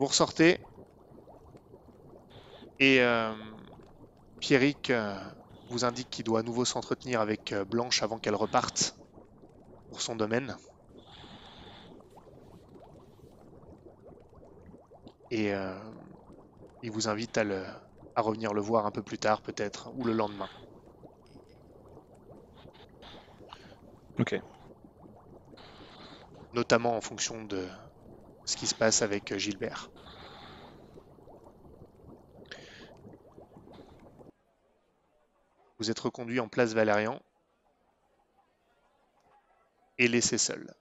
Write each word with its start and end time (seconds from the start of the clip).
Vous 0.00 0.06
ressortez. 0.06 0.58
Et 2.80 3.00
euh, 3.00 3.32
Pierrick 4.40 4.90
euh, 4.90 5.18
vous 5.68 5.84
indique 5.84 6.10
qu'il 6.10 6.24
doit 6.24 6.40
à 6.40 6.42
nouveau 6.42 6.64
s'entretenir 6.66 7.20
avec 7.22 7.52
euh, 7.52 7.64
Blanche 7.64 8.02
avant 8.02 8.18
qu'elle 8.18 8.34
reparte 8.34 8.98
pour 9.90 10.02
son 10.02 10.16
domaine. 10.16 10.56
Et 15.30 15.52
euh, 15.54 15.74
il 16.82 16.90
vous 16.90 17.08
invite 17.08 17.38
à, 17.38 17.44
le- 17.44 17.64
à 18.14 18.20
revenir 18.20 18.52
le 18.52 18.60
voir 18.60 18.84
un 18.84 18.90
peu 18.90 19.02
plus 19.02 19.18
tard 19.18 19.40
peut-être, 19.40 19.90
ou 19.94 20.04
le 20.04 20.12
lendemain. 20.12 20.50
Ok. 24.18 24.32
notamment 26.52 26.96
en 26.96 27.00
fonction 27.00 27.44
de 27.44 27.68
ce 28.50 28.56
qui 28.56 28.66
se 28.66 28.74
passe 28.74 29.00
avec 29.02 29.30
euh, 29.30 29.38
Gilbert. 29.38 29.90
Vous 35.78 35.90
êtes 35.90 36.00
reconduit 36.00 36.40
en 36.40 36.48
place 36.48 36.72
Valérian 36.72 37.22
et 39.98 40.08
laissé 40.08 40.36
seul. 40.36 40.74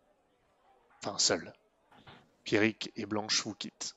Enfin, 1.04 1.20
seul. 1.20 1.54
Pierrick 2.44 2.92
et 2.96 3.06
Blanche 3.06 3.44
vous 3.44 3.54
quittent. 3.54 3.96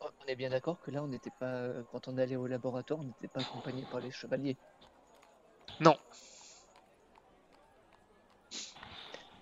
On 0.00 0.26
est 0.26 0.36
bien 0.36 0.50
d'accord 0.50 0.80
que 0.80 0.90
là, 0.90 1.02
on 1.02 1.08
n'était 1.08 1.30
pas. 1.38 1.46
euh, 1.46 1.82
Quand 1.92 2.08
on 2.08 2.16
allait 2.16 2.36
au 2.36 2.46
laboratoire, 2.46 3.00
on 3.00 3.04
n'était 3.04 3.28
pas 3.28 3.40
accompagné 3.40 3.84
par 3.90 4.00
les 4.00 4.10
chevaliers? 4.10 4.56
Non. 5.80 5.96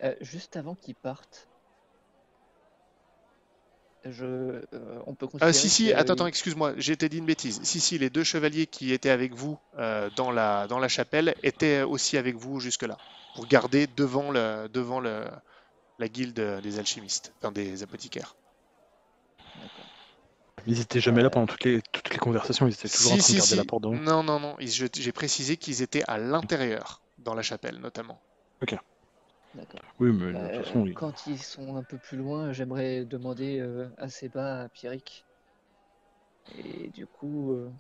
Euh, 0.04 0.14
juste 0.20 0.56
avant 0.56 0.74
qu'ils 0.74 0.94
partent, 0.94 1.48
je, 4.04 4.24
euh, 4.26 4.62
on 5.06 5.14
peut 5.14 5.26
considérer 5.26 5.48
Ah, 5.50 5.52
si, 5.54 5.70
si, 5.70 5.88
que- 5.88 5.94
attends, 5.94 6.12
attends, 6.12 6.26
excuse-moi, 6.26 6.74
j'ai 6.76 6.92
été 6.92 7.08
dit 7.08 7.18
une 7.18 7.24
bêtise. 7.24 7.60
Si, 7.62 7.80
si, 7.80 7.96
les 7.98 8.10
deux 8.10 8.24
chevaliers 8.24 8.66
qui 8.66 8.92
étaient 8.92 9.08
avec 9.08 9.32
vous 9.32 9.58
euh, 9.78 10.10
dans, 10.16 10.30
la, 10.30 10.66
dans 10.66 10.78
la 10.78 10.88
chapelle 10.88 11.34
étaient 11.42 11.82
aussi 11.82 12.18
avec 12.18 12.34
vous 12.36 12.60
jusque-là, 12.60 12.98
pour 13.34 13.46
garder 13.46 13.86
devant, 13.86 14.30
le, 14.30 14.68
devant 14.68 15.00
le, 15.00 15.24
la 15.98 16.08
guilde 16.08 16.60
des 16.62 16.78
alchimistes, 16.78 17.32
enfin 17.38 17.50
des 17.50 17.82
apothicaires. 17.82 18.34
Ils 20.66 20.80
étaient 20.80 21.00
jamais 21.00 21.22
là 21.22 21.30
pendant 21.30 21.46
toutes 21.46 21.64
les, 21.64 21.80
toutes 21.92 22.10
les 22.10 22.18
conversations, 22.18 22.66
ils 22.66 22.74
étaient 22.74 22.88
toujours 22.88 23.12
en 23.12 23.16
train 23.16 23.32
de 23.32 23.38
garder 23.38 23.56
la 23.56 23.64
porte. 23.64 23.84
Non, 23.84 24.22
non, 24.22 24.38
non, 24.38 24.56
j'ai 24.60 25.12
précisé 25.12 25.56
qu'ils 25.56 25.80
étaient 25.80 26.04
à 26.06 26.18
l'intérieur, 26.18 27.00
dans 27.18 27.34
la 27.34 27.42
chapelle 27.42 27.78
notamment. 27.78 28.20
D'accord. 29.54 29.94
Oui, 29.98 30.12
mais 30.12 30.34
de 30.34 30.36
Euh, 30.36 30.46
toute 30.48 30.66
façon, 30.66 30.86
ils- 30.86 30.98
Quand 30.98 31.26
ils 31.26 31.38
sont 31.42 31.76
un 31.76 31.82
peu 31.84 31.98
plus 31.98 32.18
loin, 32.18 32.52
j'aimerais 32.52 33.06
demander 33.06 33.58
euh, 33.60 33.88
assez 33.96 34.28
bas 34.28 34.62
à 34.64 34.68
Pierrick. 34.68 35.26
Et 36.48 36.90
du 36.90 37.06
coup, 37.06 37.52
euh, 37.52 37.70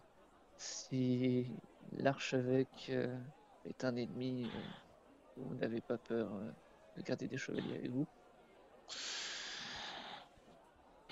si 0.58 1.56
l'archevêque 1.92 2.88
euh, 2.90 3.18
est 3.64 3.84
un 3.84 3.96
ennemi, 3.96 4.52
euh, 4.56 4.62
vous 5.36 5.54
n'avez 5.56 5.80
pas 5.82 5.98
peur 5.98 6.34
euh, 6.34 6.52
de 6.96 7.02
garder 7.02 7.28
des 7.28 7.38
chevaliers 7.38 7.76
avec 7.76 7.92
vous? 7.92 8.08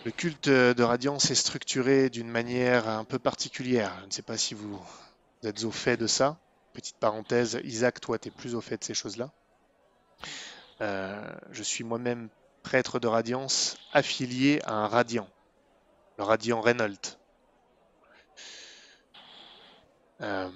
Le 0.05 0.12
culte 0.12 0.49
de 0.49 0.83
Radiance 0.84 1.33
est 1.33 1.34
structuré 1.34 2.09
d'une 2.09 2.29
manière 2.31 2.89
un 2.89 3.05
peu 3.05 3.19
particulière. 3.19 3.99
Je 4.03 4.06
ne 4.06 4.11
sais 4.12 4.23
pas 4.23 4.39
si 4.39 4.55
vous 4.55 4.81
êtes 5.43 5.65
au 5.65 5.73
fait 5.73 5.97
de 5.97 6.06
ça. 6.06 6.41
Petite 6.73 6.99
parenthèse, 7.00 7.59
Isaac, 7.65 8.00
toi, 8.00 8.17
tu 8.17 8.29
es 8.29 8.31
plus 8.31 8.55
au 8.55 8.61
fait 8.61 8.79
de 8.79 8.84
ces 8.84 8.94
choses-là? 8.94 9.33
Euh, 10.82 11.32
je 11.53 11.62
suis 11.62 11.84
moi-même 11.84 12.28
prêtre 12.65 12.98
de 12.98 13.06
Radiance 13.06 13.78
affilié 13.93 14.60
à 14.65 14.75
un 14.75 14.88
Radiant, 14.88 15.28
le 16.19 16.25
Radiant 16.25 16.60
Reynolds. 16.60 17.19
Euh, 20.22 20.50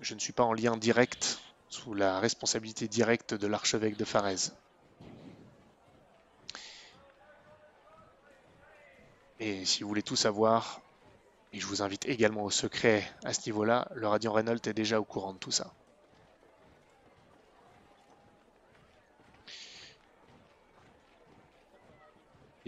je 0.00 0.14
ne 0.14 0.20
suis 0.20 0.32
pas 0.32 0.44
en 0.44 0.52
lien 0.52 0.76
direct, 0.76 1.40
sous 1.68 1.94
la 1.94 2.20
responsabilité 2.20 2.86
directe 2.86 3.34
de 3.34 3.48
l'archevêque 3.48 3.96
de 3.96 4.04
Farez. 4.04 4.52
Et 9.40 9.64
si 9.64 9.82
vous 9.82 9.88
voulez 9.88 10.02
tout 10.02 10.16
savoir, 10.16 10.80
et 11.52 11.58
je 11.58 11.66
vous 11.66 11.82
invite 11.82 12.06
également 12.06 12.44
au 12.44 12.50
secret 12.50 13.10
à 13.24 13.32
ce 13.32 13.46
niveau-là, 13.46 13.88
le 13.94 14.06
Radiant 14.06 14.32
Reynolds 14.32 14.60
est 14.64 14.74
déjà 14.74 15.00
au 15.00 15.04
courant 15.04 15.32
de 15.32 15.38
tout 15.38 15.50
ça. 15.50 15.72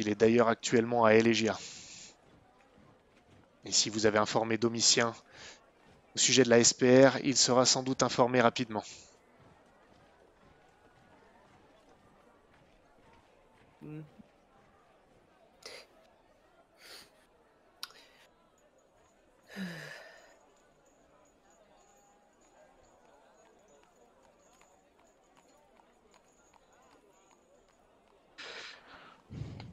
Il 0.02 0.08
est 0.08 0.16
d'ailleurs 0.16 0.48
actuellement 0.48 1.04
à 1.04 1.14
Elegia. 1.14 1.56
Et 3.64 3.70
si 3.70 3.88
vous 3.88 4.04
avez 4.04 4.18
informé 4.18 4.58
Domitien 4.58 5.14
au 6.16 6.18
sujet 6.18 6.42
de 6.42 6.50
la 6.50 6.62
SPR, 6.64 7.18
il 7.22 7.36
sera 7.36 7.64
sans 7.64 7.84
doute 7.84 8.02
informé 8.02 8.40
rapidement. 8.40 8.82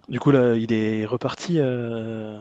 Du 0.10 0.20
coup, 0.20 0.32
là, 0.32 0.56
il 0.56 0.74
est 0.74 1.06
reparti. 1.06 1.60
euh, 1.60 2.40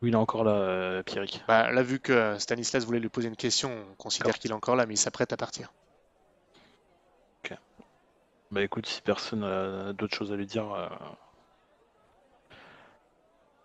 Ou 0.00 0.06
il 0.06 0.14
est 0.14 0.16
encore 0.16 0.44
là, 0.44 0.52
euh, 0.52 1.02
Pierrick? 1.02 1.44
Bah, 1.46 1.70
là, 1.70 1.82
vu 1.82 2.00
que 2.00 2.38
Stanislas 2.38 2.84
voulait 2.84 3.00
lui 3.00 3.10
poser 3.10 3.28
une 3.28 3.36
question, 3.36 3.70
on 3.92 3.94
considère 3.96 4.38
qu'il 4.38 4.50
est 4.50 4.54
encore 4.54 4.76
là, 4.76 4.86
mais 4.86 4.94
il 4.94 4.98
s'apprête 4.98 5.32
à 5.32 5.36
partir. 5.36 5.72
Bah 8.50 8.62
écoute, 8.62 8.84
si 8.84 9.00
personne 9.00 9.40
n'a 9.40 9.94
d'autres 9.94 10.14
choses 10.14 10.30
à 10.30 10.36
lui 10.36 10.44
dire, 10.44 10.70
euh, 10.74 10.86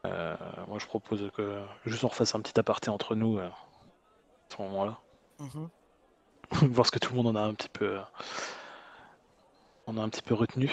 euh, 0.05 0.37
moi 0.69 0.79
je 0.79 0.85
propose 0.85 1.29
que 1.35 1.61
juste 1.85 2.05
on 2.05 2.07
refasse 2.07 2.33
un 2.35 2.39
petit 2.39 2.57
aparté 2.57 2.89
entre 2.89 3.13
nous 3.13 3.37
euh, 3.37 3.47
à 3.49 4.55
ce 4.55 4.61
moment-là. 4.61 4.97
Mhm. 5.39 5.69
Voir 6.71 6.85
ce 6.87 6.91
que 6.91 6.99
tout 6.99 7.09
le 7.09 7.17
monde 7.21 7.35
en 7.35 7.35
a 7.35 7.43
un 7.43 7.53
petit 7.53 7.67
peu, 7.67 7.97
euh, 7.97 8.01
on 9.87 9.97
a 9.97 10.01
un 10.01 10.07
petit 10.07 10.21
peu 10.21 10.33
retenu. 10.35 10.71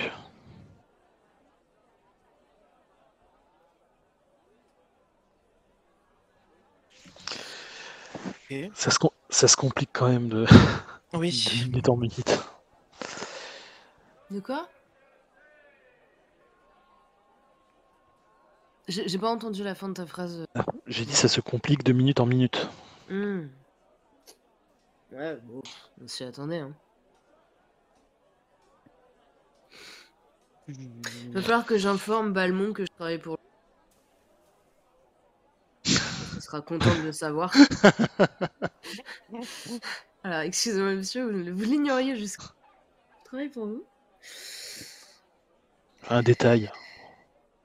Ça 8.75 8.91
se, 8.91 8.99
ça 9.31 9.49
se 9.49 9.57
complique 9.57 9.91
quand 9.93 10.09
même 10.09 10.29
de, 10.29 10.47
minute 11.15 11.89
en 11.89 11.97
minute. 11.97 12.39
De 14.31 14.41
quoi? 14.41 14.69
J'ai 18.89 19.19
pas 19.19 19.31
entendu 19.31 19.65
la 19.65 19.75
fin 19.75 19.89
de 19.89 19.95
ta 19.95 20.07
phrase. 20.07 20.45
J'ai 20.87 21.05
dit 21.05 21.15
ça 21.15 21.29
se 21.29 21.41
complique 21.41 21.85
de 21.85 21.93
minute 21.93 22.21
en 22.21 22.27
minute. 22.27 22.69
Hmm. 23.09 23.47
Ouais, 25.13 25.37
bon, 25.45 25.63
on 26.03 26.09
s'y 26.09 26.25
attendait. 26.25 26.59
Hein. 26.59 26.75
Va 30.69 31.43
falloir 31.43 31.67
que 31.67 31.79
j'informe 31.79 32.33
Balmont 32.33 32.73
que 32.73 32.85
je 32.85 32.93
travaille 32.97 33.19
pour 33.19 33.37
lui. 33.37 33.43
Il 35.85 36.41
sera 36.55 36.63
content 36.63 36.95
de 36.97 37.03
le 37.03 37.13
savoir. 37.13 37.53
Alors, 40.23 40.41
excusez-moi, 40.41 40.95
monsieur, 40.95 41.31
vous, 41.31 41.57
vous 41.57 41.65
l'ignoriez 41.65 42.17
jusqu'à. 42.17 42.45
Je 43.21 43.25
travaille 43.25 43.49
pour 43.49 43.67
vous. 43.67 43.85
Un 46.09 46.23
détail. 46.23 46.71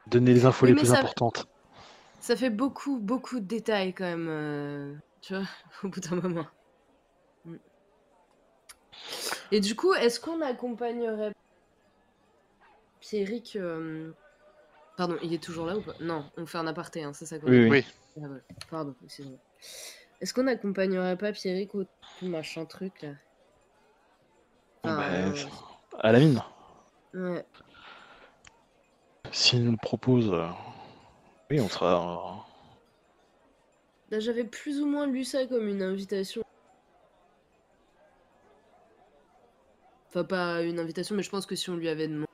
Donner 0.08 0.34
les 0.34 0.46
infos 0.46 0.66
Oui, 0.66 0.72
les 0.72 0.76
mais 0.76 0.82
plus 0.82 0.90
ça- 0.90 1.00
importantes. 1.00 1.48
Ça 2.20 2.36
fait 2.36 2.50
beaucoup, 2.50 3.00
beaucoup 3.00 3.40
de 3.40 3.46
détails 3.46 3.94
quand 3.94 4.06
même. 4.06 4.28
euh, 4.30 4.96
tu 5.22 5.36
vois, 5.36 5.46
au 5.84 5.90
bout 5.90 6.00
d'un 6.00 6.16
moment. 6.16 6.48
Et 9.52 9.60
du 9.62 9.76
coup, 9.76 9.94
est-ce 9.94 10.20
qu'on 10.20 10.42
accompagnerait 10.42 11.34
Pierrick 13.00 13.56
euh, 13.56 14.12
Pardon, 15.00 15.16
il 15.24 15.34
est 15.34 15.42
toujours 15.42 15.66
là 15.66 15.78
ou 15.78 15.82
pas? 15.82 15.96
Non, 16.02 16.30
on 16.36 16.46
fait 16.46 16.58
un 16.58 16.68
aparté, 16.68 17.04
hein, 17.04 17.14
c'est 17.14 17.26
ça 17.26 17.40
qu'on 17.40 17.48
Oui, 17.48 17.58
oui. 17.58 17.70
Oui. 17.70 17.86
Ah, 18.18 18.28
voilà. 18.28 18.42
Pardon, 18.70 18.94
excusez-moi. 19.06 19.40
Est-ce 20.20 20.34
qu'on 20.34 20.46
accompagnerait 20.48 21.18
pas 21.18 21.32
Pierrick 21.32 21.74
au 21.74 21.86
tout 21.86 22.26
machin 22.28 22.66
truc 22.66 23.02
là? 23.02 23.14
Enfin, 24.84 24.98
Bah, 24.98 25.06
euh, 25.10 25.34
À 26.00 26.12
la 26.12 26.20
mine. 26.20 26.44
ouais. 27.14 27.46
S'il 29.32 29.64
nous 29.64 29.72
le 29.72 29.78
propose, 29.78 30.34
euh, 30.34 30.50
oui, 31.50 31.62
on 31.62 31.70
sera. 31.70 32.42
euh, 32.42 32.42
Là, 34.12 34.20
j'avais 34.20 34.44
plus 34.44 34.82
ou 34.82 34.86
moins 34.86 35.08
lu 35.08 35.24
ça 35.24 35.46
comme 35.48 35.70
une 35.70 35.82
invitation. 35.82 36.42
Enfin, 40.10 40.26
pas 40.26 40.62
une 40.64 40.78
invitation, 40.78 41.16
mais 41.16 41.24
je 41.24 41.30
pense 41.30 41.46
que 41.46 41.56
si 41.56 41.70
on 41.70 41.78
lui 41.78 41.88
avait 41.88 42.10
demandé 42.10 42.26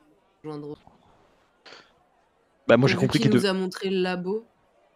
de 0.44 0.50
rejoindre. 0.50 0.76
Bah, 2.68 2.78
moi 2.78 2.90
j'ai 2.90 2.96
compris 2.96 3.20
qu'il 3.20 3.32
nous 3.32 3.42
de- 3.42 3.48
a 3.48 3.54
montré 3.54 3.90
le 3.90 4.02
labo. 4.02 4.46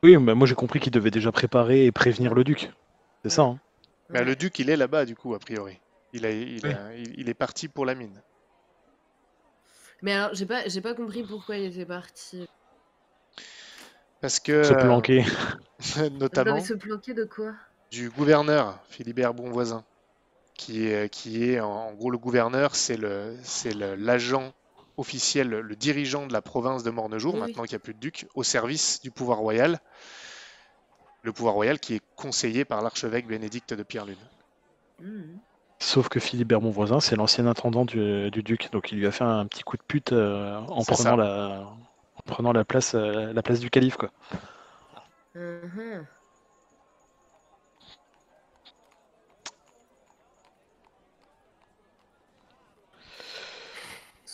Oui, 0.03 0.15
bah, 0.17 0.33
moi 0.35 0.47
j'ai 0.47 0.55
compris 0.55 0.79
qu'il 0.79 0.91
devait 0.91 1.11
déjà 1.11 1.31
préparer 1.31 1.85
et 1.85 1.91
prévenir 1.91 2.33
le 2.33 2.43
duc. 2.43 2.71
C'est 3.23 3.29
ça, 3.31 3.43
hein 3.43 3.59
Mais 4.09 4.19
Ouais. 4.19 4.25
le 4.25 4.35
duc, 4.35 4.57
il 4.59 4.69
est 4.69 4.77
là-bas, 4.77 5.05
du 5.05 5.15
coup, 5.15 5.35
a 5.35 5.39
priori. 5.39 5.77
Il, 6.13 6.25
a, 6.25 6.31
il, 6.31 6.65
a- 6.65 6.95
il- 6.95 7.19
il 7.19 7.29
est 7.29 7.33
parti 7.35 7.67
pour 7.67 7.85
la 7.85 7.93
mine. 7.95 8.21
Mais 10.01 10.13
alors, 10.13 10.33
j'ai 10.33 10.45
pas, 10.45 10.67
j'ai 10.67 10.81
pas 10.81 10.93
compris 10.93 11.23
pourquoi 11.23 11.57
il 11.57 11.65
était 11.65 11.85
parti. 11.85 12.45
Parce 14.21 14.39
que, 14.39 14.51
Se 14.51 14.73
euh, 14.73 14.75
planquer. 14.75 15.23
notamment, 16.19 16.57
Il 16.57 16.61
se 16.65 16.73
planquer 16.73 17.13
de 17.13 17.25
quoi? 17.25 17.53
du 17.91 18.09
gouverneur, 18.09 18.79
Philibert 18.89 19.33
Bonvoisin, 19.33 19.83
qui 20.55 20.87
est, 20.87 21.09
qui 21.09 21.45
est 21.45 21.59
en, 21.59 21.69
en 21.69 21.93
gros 21.93 22.11
le 22.11 22.17
gouverneur, 22.17 22.75
c'est 22.75 22.97
le, 22.97 23.35
c'est 23.43 23.73
le- 23.73 23.95
l'agent 23.95 24.53
officiel, 24.99 25.49
le 25.49 25.75
dirigeant 25.75 26.27
de 26.27 26.33
la 26.33 26.41
province 26.41 26.83
de 26.83 26.91
Mornejour, 26.91 27.33
Oui, 27.33 27.39
oui. 27.39 27.47
maintenant 27.47 27.63
qu'il 27.63 27.73
n'y 27.73 27.77
a 27.77 27.79
plus 27.79 27.93
de 27.93 27.99
duc, 27.99 28.27
au 28.35 28.43
service 28.43 29.01
du 29.01 29.11
pouvoir 29.11 29.39
royal. 29.39 29.79
Le 31.23 31.33
pouvoir 31.33 31.53
royal 31.53 31.79
qui 31.79 31.95
est 31.95 32.01
conseillé 32.15 32.65
par 32.65 32.81
l'archevêque 32.81 33.27
Bénédicte 33.27 33.73
de 33.73 33.83
Pierre-Lune. 33.83 34.15
Mhm. 35.01 35.39
Sauf 35.79 36.09
que 36.09 36.19
Philibert 36.19 36.59
Bonvoisin, 36.59 36.99
c'est 36.99 37.15
l'ancien 37.15 37.47
intendant 37.47 37.85
du, 37.85 38.29
du 38.31 38.43
duc, 38.43 38.69
donc 38.71 38.91
il 38.91 38.97
lui 38.99 39.07
a 39.07 39.11
fait 39.11 39.23
un 39.23 39.45
petit 39.47 39.63
coup 39.63 39.77
de 39.77 39.83
pute 39.87 40.11
euh, 40.11 40.57
en, 40.57 40.83
prenant 40.83 40.97
ça. 40.97 41.15
la, 41.15 41.63
en 42.15 42.21
prenant 42.25 42.51
la 42.51 42.65
place, 42.65 42.95
euh, 42.95 43.31
la 43.31 43.41
place 43.41 43.61
du 43.61 43.69
calife, 43.69 43.95
quoi. 43.95 44.11
Mhm. 45.35 46.05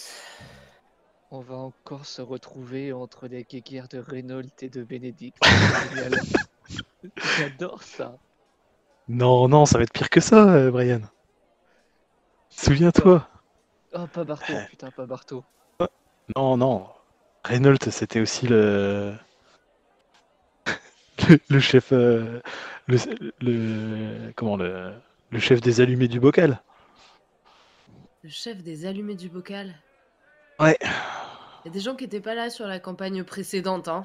On 1.32 1.40
va 1.40 1.56
encore 1.56 2.06
se 2.06 2.22
retrouver 2.22 2.92
entre 2.92 3.30
les 3.30 3.46
guéguerres 3.46 3.88
de 3.88 4.00
Renault 4.00 4.42
et 4.60 4.68
de 4.68 4.84
Bénédicte. 4.84 5.42
J'adore 7.38 7.82
ça. 7.82 8.18
Non, 9.08 9.48
non, 9.48 9.66
ça 9.66 9.78
va 9.78 9.86
être 9.86 9.94
pire 9.94 10.10
que 10.10 10.20
ça, 10.20 10.52
euh, 10.52 10.72
Brian. 10.72 11.00
Souviens-toi. 12.50 13.26
Oh, 13.94 14.08
pas 14.08 14.26
Barto, 14.26 14.52
putain, 14.70 14.92
pas 14.92 15.06
Barto. 15.06 15.46
Non, 16.36 16.58
non. 16.58 16.88
Reynolds, 17.46 17.92
c'était 17.92 18.20
aussi 18.20 18.48
le... 18.48 19.16
le, 21.30 21.40
le 21.50 21.60
chef... 21.62 21.94
euh, 21.94 22.42
le, 22.88 22.98
le- 23.40 24.34
Comment 24.36 24.58
le... 24.58 24.92
Le 25.30 25.40
chef 25.40 25.62
des 25.62 25.80
allumés 25.80 26.10
du 26.10 26.20
bocal. 26.20 26.62
Le 28.24 28.30
chef 28.30 28.64
des 28.64 28.88
allumés 28.88 29.14
du 29.16 29.30
bocal. 29.30 29.76
Ouais. 30.60 30.78
Il 31.64 31.68
y 31.68 31.72
a 31.72 31.74
des 31.74 31.80
gens 31.80 31.96
qui 31.96 32.04
étaient 32.04 32.22
pas 32.22 32.36
là 32.36 32.50
sur 32.50 32.66
la 32.68 32.80
campagne 32.80 33.24
précédente, 33.24 33.88
hein. 33.88 34.04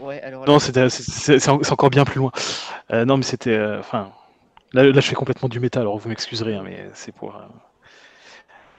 Ouais, 0.00 0.20
alors 0.22 0.46
Non, 0.46 0.54
là, 0.54 0.58
c'était, 0.60 0.88
c'est, 0.90 1.02
c'est- 1.02 1.38
c'est 1.38 1.50
en- 1.50 1.62
c'est 1.62 1.72
encore 1.72 1.90
bien 1.90 2.04
plus 2.04 2.18
loin. 2.18 2.30
Euh, 2.92 3.04
non, 3.04 3.16
mais 3.16 3.22
c'était... 3.22 3.56
euh, 3.56 3.80
Enfin... 3.80 4.12
là, 4.74 4.84
là, 4.84 5.00
je 5.00 5.08
fais 5.08 5.14
complètement 5.16 5.48
du 5.48 5.60
métal, 5.60 5.82
alors 5.82 5.98
vous 5.98 6.08
m'excuserez, 6.08 6.56
hein, 6.56 6.62
mais 6.64 6.88
c'est 6.94 7.12
pour... 7.12 7.36
euh, 7.36 7.40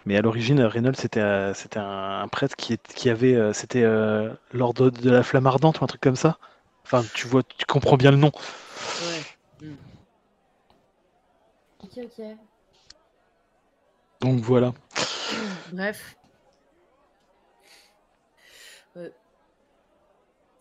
Mais 0.05 0.17
à 0.17 0.21
l'origine, 0.21 0.61
Reynolds, 0.61 0.95
c'était, 0.95 1.19
euh, 1.19 1.53
c'était 1.53 1.79
un, 1.79 2.21
un 2.21 2.27
prêtre 2.27 2.55
qui, 2.55 2.73
est- 2.73 2.93
qui 2.93 3.09
avait... 3.09 3.35
euh, 3.35 3.53
c'était 3.53 3.83
euh, 3.83 4.29
l'ordre 4.53 4.89
de 4.89 5.09
la 5.09 5.23
flamme 5.23 5.47
ardente 5.47 5.81
ou 5.81 5.83
un 5.83 5.87
truc 5.87 6.01
comme 6.01 6.15
ça. 6.15 6.37
Enfin, 6.85 7.03
tu 7.13 7.27
vois, 7.27 7.43
tu 7.43 7.65
comprends 7.65 7.97
bien 7.97 8.11
le 8.11 8.17
nom. 8.17 8.31
Ouais. 8.97 9.25
Mm. 9.61 9.75
Ok, 11.83 11.97
ok. 12.05 12.48
Donc 14.21 14.41
voilà. 14.41 14.73
Bref. 15.71 16.15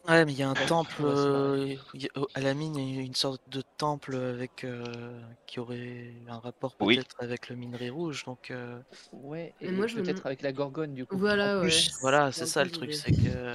Ouais, 0.06 0.25
mais 0.25 0.32
il 0.32 0.38
y 0.38 0.43
a 0.43 0.49
un 0.49 0.55
temple 0.55 1.02
euh, 1.02 1.76
il 1.93 2.02
y 2.02 2.06
a- 2.06 2.20
à 2.34 2.40
la 2.40 2.55
mine, 2.55 2.76
il 2.76 2.94
y 2.94 2.99
a 2.99 3.02
une 3.02 3.14
sorte 3.14 3.43
de 3.49 3.62
temple 3.76 4.16
avec 4.16 4.64
euh, 4.64 5.20
qui 5.46 5.60
aurait 5.60 6.14
un 6.28 6.38
rapport 6.38 6.75
Oui. 6.81 6.96
peut-être 6.96 7.16
avec 7.19 7.49
le 7.50 7.56
minerai 7.56 7.90
rouge. 7.90 8.25
Donc 8.25 8.50
euh, 8.50 8.81
ouais, 9.12 9.55
et 9.61 9.66
Mais 9.66 9.72
moi, 9.72 9.87
peut-être 9.87 10.25
avec 10.25 10.40
la 10.40 10.52
Gorgone, 10.52 10.94
du 10.94 11.04
coup. 11.04 11.19
Voilà, 11.19 11.61
ouais. 11.61 11.69
voilà, 12.00 12.32
c'est 12.32 12.46
ça 12.46 12.64
le 12.64 12.70
truc, 12.70 12.94
c'est 12.94 13.12
que 13.12 13.54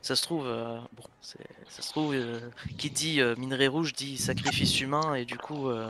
ça 0.00 0.16
se 0.16 0.22
trouve, 0.22 0.46
euh, 0.46 0.80
bon, 0.92 1.04
ça 1.20 1.82
se 1.82 1.88
trouve, 1.90 2.14
euh, 2.14 2.40
qui 2.78 2.90
dit 2.90 3.20
euh, 3.20 3.36
minerai 3.36 3.68
rouge 3.68 3.92
dit 3.92 4.16
sacrifice 4.16 4.80
humain 4.80 5.14
et 5.14 5.24
du 5.24 5.36
coup, 5.36 5.68
euh, 5.68 5.88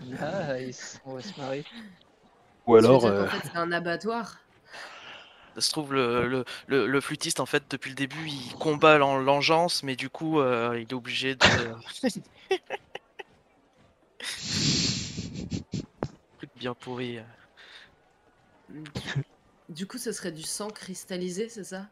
Nice, 0.00 1.00
on 1.04 1.14
va 1.14 1.22
se 1.22 1.38
marrer. 1.38 1.64
Ou 2.68 2.76
alors... 2.76 3.06
euh, 3.06 3.24
qu'en 3.24 3.30
fait, 3.30 3.48
c'est 3.50 3.58
un 3.58 3.72
abattoir 3.72 4.38
ça 5.54 5.60
se 5.60 5.70
trouve 5.72 5.94
le, 5.94 6.28
le, 6.28 6.44
le, 6.68 6.86
le 6.86 7.00
flûtiste 7.00 7.40
en 7.40 7.46
fait 7.46 7.64
depuis 7.70 7.90
le 7.90 7.96
début 7.96 8.28
il 8.28 8.54
combat 8.54 8.98
l'en- 8.98 9.18
l'engeance, 9.18 9.82
mais 9.82 9.96
du 9.96 10.08
coup 10.08 10.40
euh, 10.40 10.74
il 10.76 10.82
est 10.82 10.92
obligé 10.92 11.34
de 11.34 11.40
truc 16.38 16.50
bien 16.56 16.74
pourri. 16.74 17.20
Du 19.68 19.86
coup, 19.86 19.98
ce 19.98 20.12
serait 20.12 20.32
du 20.32 20.42
sang 20.42 20.68
cristallisé, 20.68 21.48
c'est 21.48 21.64
ça? 21.64 21.86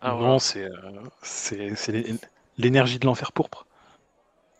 Alors, 0.00 0.20
non, 0.20 0.38
c'est, 0.38 0.64
euh, 0.64 1.00
c'est, 1.22 1.74
c'est 1.74 1.92
l'é- 1.92 2.14
l'énergie 2.58 2.98
de 2.98 3.06
l'enfer 3.06 3.32
pourpre. 3.32 3.66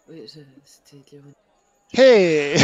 Oui, 0.08 0.26
je- 0.26 0.40
c'était 0.64 0.96
de 0.98 1.04
l'ironie. 1.10 1.34
Hey 1.92 2.56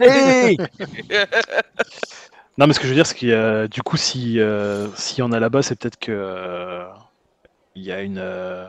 Hey 0.00 0.58
non, 2.58 2.66
mais 2.66 2.72
ce 2.72 2.78
que 2.80 2.84
je 2.84 2.88
veux 2.90 2.94
dire, 2.94 3.06
c'est 3.06 3.14
qu'il 3.14 3.28
y 3.28 3.34
a, 3.34 3.68
du 3.68 3.82
coup, 3.82 3.96
si, 3.96 4.40
euh, 4.40 4.88
s'il 4.94 5.18
y 5.18 5.22
en 5.22 5.32
a 5.32 5.40
là-bas, 5.40 5.62
c'est 5.62 5.76
peut-être 5.78 5.98
que 5.98 6.12
euh, 6.12 6.86
il 7.76 7.84
y 7.84 7.92
a 7.92 8.02
une, 8.02 8.18
euh, 8.18 8.68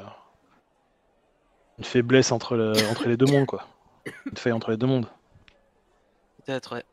une 1.80 1.86
faiblesse 1.86 2.32
entre, 2.32 2.56
le- 2.56 2.86
entre 2.88 3.08
les 3.10 3.18
deux 3.18 3.26
mondes, 3.26 3.48
quoi. 3.48 3.66
Une 4.32 4.38
faille 4.38 4.54
entre 4.54 4.72
les 4.72 4.78
deux 4.78 4.88
mondes. 4.88 5.08
Peut-être, 6.46 6.74
ouais. 6.76 6.84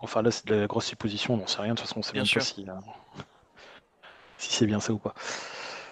Enfin, 0.00 0.22
là, 0.22 0.30
c'est 0.30 0.46
de 0.46 0.54
la 0.54 0.66
grosse 0.66 0.86
supposition, 0.86 1.34
on 1.34 1.36
n'en 1.38 1.46
sait 1.46 1.60
rien. 1.60 1.74
De 1.74 1.78
toute 1.78 1.86
façon, 1.88 2.00
on 2.00 2.02
sait 2.02 2.12
Bien 2.12 2.22
même 2.22 2.26
sûr. 2.26 2.40
pas 2.40 2.46
si, 2.46 2.64
euh, 2.68 2.72
si 4.38 4.52
c'est 4.52 4.66
bien 4.66 4.80
ça 4.80 4.92
ou 4.92 4.98
pas. 4.98 5.14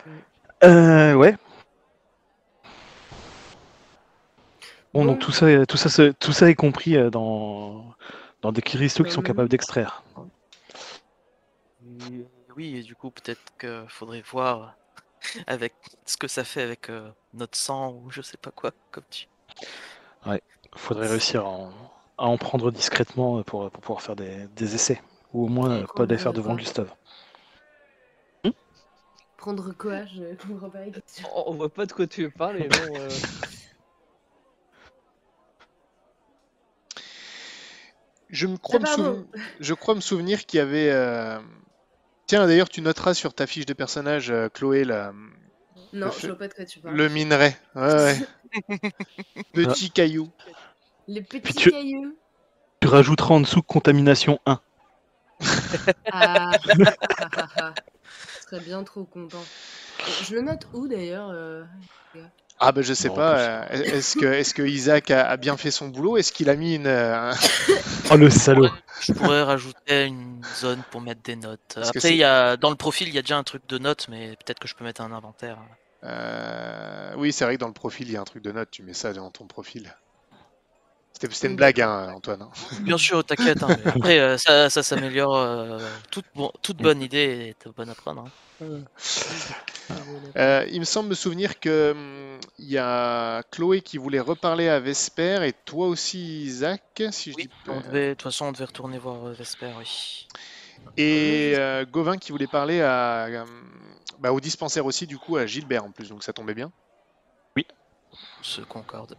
Mm. 0.06 0.24
Euh, 0.64 1.14
ouais. 1.14 1.36
Bon, 4.94 5.04
Bon. 5.04 5.06
donc 5.06 5.18
tout 5.20 5.32
ça, 5.32 5.66
tout 5.66 5.76
ça, 5.76 6.12
tout 6.14 6.32
ça 6.32 6.48
est 6.50 6.54
compris 6.54 6.96
euh, 6.96 7.10
dans, 7.10 7.94
dans 8.42 8.52
des 8.52 8.62
cristaux 8.62 9.04
qui 9.04 9.10
sont 9.12 9.20
Euh, 9.20 9.22
capables 9.22 9.48
d'extraire. 9.48 10.02
Et 12.10 12.24
Oui, 12.56 12.76
et 12.76 12.82
du 12.82 12.94
coup, 12.96 13.10
peut-être 13.10 13.42
qu'il 13.58 13.84
faudrait 13.88 14.22
voir 14.22 14.76
avec 15.46 15.74
ce 16.06 16.16
que 16.16 16.28
ça 16.28 16.44
fait 16.44 16.62
avec 16.62 16.90
euh, 16.90 17.10
notre 17.34 17.56
sang 17.58 17.92
ou 17.92 18.10
je 18.10 18.22
sais 18.22 18.36
pas 18.38 18.50
quoi, 18.50 18.72
comme 18.90 19.04
tu. 19.10 19.26
Faudrait 20.76 21.08
réussir 21.08 21.44
à 21.46 21.48
en, 21.48 21.70
à 22.18 22.24
en 22.26 22.36
prendre 22.36 22.70
discrètement 22.70 23.38
euh, 23.38 23.42
pour, 23.42 23.70
pour 23.70 23.80
pouvoir 23.80 24.02
faire 24.02 24.16
des, 24.16 24.46
des 24.56 24.74
essais. 24.74 25.00
Ou 25.32 25.44
au 25.46 25.48
moins 25.48 25.70
euh, 25.70 25.86
pas 25.94 26.06
les 26.06 26.18
faire 26.18 26.32
de 26.32 26.38
devant 26.38 26.54
Gustave. 26.54 26.92
Prendre 29.36 29.72
quoi 29.76 30.06
Je 30.06 30.34
comprends 30.46 30.70
pas. 30.70 30.78
On, 31.34 31.50
on 31.50 31.54
voit 31.54 31.72
pas 31.72 31.86
de 31.86 31.92
quoi 31.92 32.06
tu 32.06 32.22
veux 32.22 32.30
parler, 32.30 32.68
bon. 32.68 32.96
euh, 32.96 33.08
Je 38.34 38.46
me 38.48 38.56
crois, 38.56 38.80
Ah, 38.82 38.82
me, 38.82 38.84
pardon. 38.96 39.04
souven- 39.32 39.42
je 39.60 39.74
crois 39.74 39.94
me 39.94 40.00
souvenir 40.00 40.44
qu'il 40.44 40.58
y 40.58 40.60
avait. 40.60 40.90
euh, 40.90 41.38
Tiens, 42.26 42.46
d'ailleurs, 42.46 42.68
tu 42.70 42.80
noteras 42.80 43.12
sur 43.14 43.32
ta 43.34 43.46
fiche 43.46 43.66
de 43.66 43.74
personnage, 43.74 44.30
euh, 44.30 44.48
Chloé, 44.48 44.84
la- 44.84 45.12
Non, 45.92 46.10
fait- 46.10 46.22
je 46.22 46.26
vois 46.28 46.38
pas 46.38 46.48
de 46.48 46.54
quoi 46.54 46.64
tu 46.64 46.80
parles. 46.80 46.96
le 46.96 47.08
minerai. 47.08 47.54
Ouais, 47.74 47.94
ouais. 47.94 48.18
Petit 49.52 49.90
caillou. 49.90 50.30
Les 51.06 51.20
petits 51.22 51.52
tu- 51.54 51.70
cailloux. 51.70 52.16
Tu 52.80 52.88
rajouteras 52.88 53.34
en 53.34 53.40
dessous 53.40 53.62
contamination 53.62 54.40
1. 54.46 54.58
Ah, 56.12 56.50
je 56.64 58.40
serais 58.48 58.60
bien 58.64 58.82
trop 58.84 59.04
content. 59.04 59.44
Je 60.22 60.34
le 60.34 60.40
note 60.42 60.66
où 60.72 60.88
d'ailleurs 60.88 61.28
euh, 61.30 61.62
Ah 62.66 62.73
ben 62.73 62.83
je 62.83 62.94
sais 62.94 63.11
pas. 63.11 63.38
euh, 63.38 63.66
Est-ce 63.71 64.16
que, 64.16 64.26
est-ce 64.26 64.54
que 64.54 64.62
Isaac 64.62 65.11
a, 65.11 65.28
a 65.28 65.37
bien 65.37 65.56
fait 65.56 65.71
son 65.71 65.88
boulot? 65.88 66.16
Est-ce 66.16 66.33
qu'il 66.33 66.49
a 66.50 66.56
mis 66.56 66.75
une, 66.76 66.87
euh, 66.87 67.33
Oh 68.11 68.16
le 68.16 68.30
salaud 68.30 68.68
Je 69.00 69.12
pourrais 69.12 69.42
rajouter 69.42 70.04
une 70.06 70.40
zone 70.56 70.83
pour 70.90 71.00
mettre 71.00 71.23
des 71.23 71.37
notes. 71.37 71.61
Parce 71.75 71.90
que 71.90 71.99
Après, 71.99 72.11
il 72.12 72.16
y 72.18 72.25
a 72.25 72.56
dans 72.56 72.71
le 72.71 72.76
profil, 72.76 73.09
il 73.09 73.14
y 73.14 73.18
a 73.18 73.23
déjà 73.23 73.37
un 73.37 73.42
truc 73.44 73.62
de 73.68 73.78
notes, 73.78 74.06
mais 74.09 74.30
peut-être 74.44 74.59
que 74.59 74.68
je 74.68 74.75
peux 74.75 74.85
mettre 74.85 75.00
un 75.02 75.12
inventaire. 75.12 75.59
euh, 76.04 77.12
Oui, 77.16 77.33
c'est 77.33 77.44
vrai 77.44 77.54
que 77.56 77.61
dans 77.61 77.66
le 77.68 77.73
profil, 77.75 78.09
il 78.09 78.12
y 78.12 78.16
a 78.16 78.21
un 78.21 78.25
truc 78.25 78.42
de 78.42 78.52
note. 78.52 78.71
Tu 78.71 78.83
mets 78.83 78.94
ça 78.94 79.12
dans 79.12 79.30
ton 79.30 79.47
profil. 79.47 79.94
C'était 81.14 81.33
c'était 81.33 81.47
une 81.47 81.52
Oui, 81.52 81.56
blague, 81.59 81.80
hein, 81.80 82.12
Antoine. 82.14 82.42
hein. 82.42 82.50
Bien 82.85 82.99
sûr, 82.99 83.25
t'inquiète. 83.25 83.62
hein, 83.62 83.76
après, 83.87 84.18
euh, 84.18 84.37
ça, 84.37 84.68
ça 84.68 84.83
s'améliore. 84.83 85.37
euh, 85.37 85.78
toute, 86.11 86.26
bon- 86.35 86.52
toute 86.62 86.78
bonne 86.78 87.00
idée 87.02 87.54
est 87.59 87.68
bonne 87.68 87.88
à 87.90 87.94
prendre. 87.94 88.23
hein. 88.61 88.85
Euh, 90.37 90.66
il 90.71 90.80
me 90.80 90.85
semble 90.85 91.11
me 91.11 91.14
souvenir 91.14 91.61
que 91.61 92.37
il 92.59 92.66
y 92.68 92.78
a 92.78 93.42
Chloé 93.52 93.80
qui 93.80 93.99
voulait 93.99 94.21
reparler 94.21 94.68
à 94.68 94.80
Vesper 94.80 95.40
et 95.47 95.52
toi 95.52 95.87
aussi 95.87 96.42
Isaac, 96.44 97.02
si 97.12 97.30
je 97.30 97.37
Oui, 97.37 97.44
dis 97.44 97.50
on 97.68 97.80
pas- 97.80 97.87
devait, 97.87 98.09
de 98.09 98.14
toute 98.14 98.23
façon, 98.23 98.47
on 98.47 98.52
devait 98.52 98.64
retourner 98.64 98.99
voir 98.99 99.33
Vesper, 99.33 99.71
oui. 99.78 100.26
Et 100.97 101.54
euh, 101.56 101.85
Gauvin 101.85 102.16
qui 102.16 102.33
voulait 102.33 102.47
parler 102.49 102.80
à, 102.80 103.26
euh, 103.26 103.44
bah, 104.18 104.33
au 104.33 104.40
dispensaire 104.40 104.87
aussi, 104.87 105.06
du 105.06 105.18
coup 105.18 105.37
à 105.37 105.47
Gilbert 105.47 105.85
en 105.85 105.90
plus, 105.92 106.09
donc 106.09 106.25
ça 106.25 106.33
tombait 106.33 106.54
bien. 106.54 106.73
Se 108.42 108.61
concorde. 108.62 109.16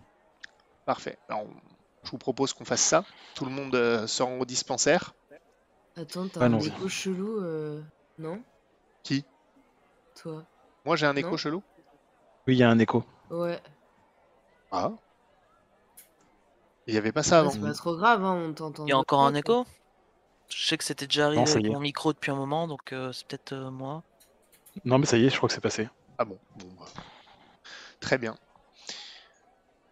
Parfait. 0.86 1.18
Alors, 1.30 1.46
je 2.06 2.12
vous 2.12 2.18
propose 2.18 2.54
qu'on 2.54 2.66
fasse 2.66 2.82
ça. 2.82 3.04
Tout 3.36 3.46
le 3.46 3.52
monde 3.52 3.76
euh, 3.76 4.08
se 4.08 4.24
rend 4.24 4.38
au 4.40 4.46
dispensaire. 4.46 5.14
Attends, 5.98 6.28
t'as 6.30 6.42
Ah 6.42 6.46
un 6.46 6.60
écho 6.60 6.88
chelou, 6.88 7.40
euh, 7.42 7.82
non? 8.20 8.42
Qui? 9.04 9.26
Toi. 10.16 10.44
Moi 10.86 10.96
j'ai 10.96 11.06
un 11.06 11.16
écho 11.18 11.32
Non? 11.32 11.38
chelou? 11.38 11.62
Oui, 12.48 12.56
il 12.56 12.60
y 12.60 12.64
a 12.64 12.70
un 12.70 12.80
écho. 12.80 13.04
Ouais. 13.30 13.62
Ah. 14.72 14.92
Il 16.88 16.94
n'y 16.94 16.98
avait 16.98 17.12
pas 17.12 17.22
ça 17.24 17.40
Bah, 17.42 17.50
avant. 17.50 17.52
c'est 17.52 17.60
pas 17.60 17.74
trop 17.74 17.96
grave, 17.98 18.24
hein, 18.24 18.34
on 18.50 18.54
t'entend. 18.54 18.86
Il 18.86 18.90
y 18.90 18.94
a 18.94 18.98
encore 18.98 19.22
un 19.22 19.34
écho? 19.36 19.66
Je 20.50 20.66
sais 20.66 20.78
que 20.78 20.84
c'était 20.84 21.08
déjà 21.08 21.28
arrivé 21.28 21.42
Non, 21.42 21.46
ça 21.46 21.60
avec 21.60 21.66
y 21.66 21.72
est. 21.72 21.74
mon 21.74 21.80
micro 21.80 22.14
depuis 22.14 22.32
un 22.32 22.36
moment, 22.36 22.68
donc 22.68 22.94
euh, 22.94 23.12
c'est 23.14 23.28
peut-être 23.28 23.54
euh, 23.54 23.72
moi. 23.72 24.04
Non, 24.86 25.00
mais 25.00 25.06
ça 25.06 25.18
y 25.18 25.26
est, 25.26 25.30
je 25.30 25.36
crois 25.38 25.50
que 25.50 25.56
c'est 25.56 25.62
passé. 25.62 25.90
Ah 26.18 26.26
bon, 26.26 26.40
bon, 26.58 26.68
bah. 26.80 26.86
Très 28.00 28.18
bien. 28.18 28.36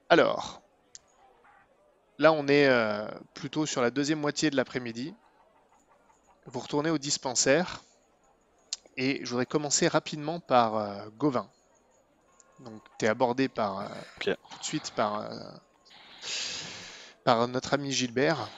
Alors, 0.07 0.62
là 2.17 2.31
on 2.31 2.47
est 2.47 2.67
euh, 2.67 3.07
plutôt 3.33 3.65
sur 3.65 3.81
la 3.81 3.91
deuxième 3.91 4.19
moitié 4.19 4.49
de 4.49 4.55
l'après-midi. 4.55 5.13
Vous 6.45 6.59
retournez 6.59 6.89
au 6.89 6.97
dispensaire 6.97 7.81
et 8.97 9.23
je 9.23 9.29
voudrais 9.29 9.45
commencer 9.45 9.87
rapidement 9.87 10.39
par 10.39 10.75
euh, 10.75 11.05
Gauvin. 11.17 11.49
Donc 12.59 12.81
tu 12.99 13.05
es 13.05 13.07
abordé 13.07 13.47
par, 13.47 13.79
euh, 13.79 13.87
tout 14.19 14.59
de 14.59 14.63
suite 14.63 14.91
par, 14.91 15.29
par 17.23 17.47
notre 17.47 17.73
ami 17.73 17.91
Gilbert 17.91 18.49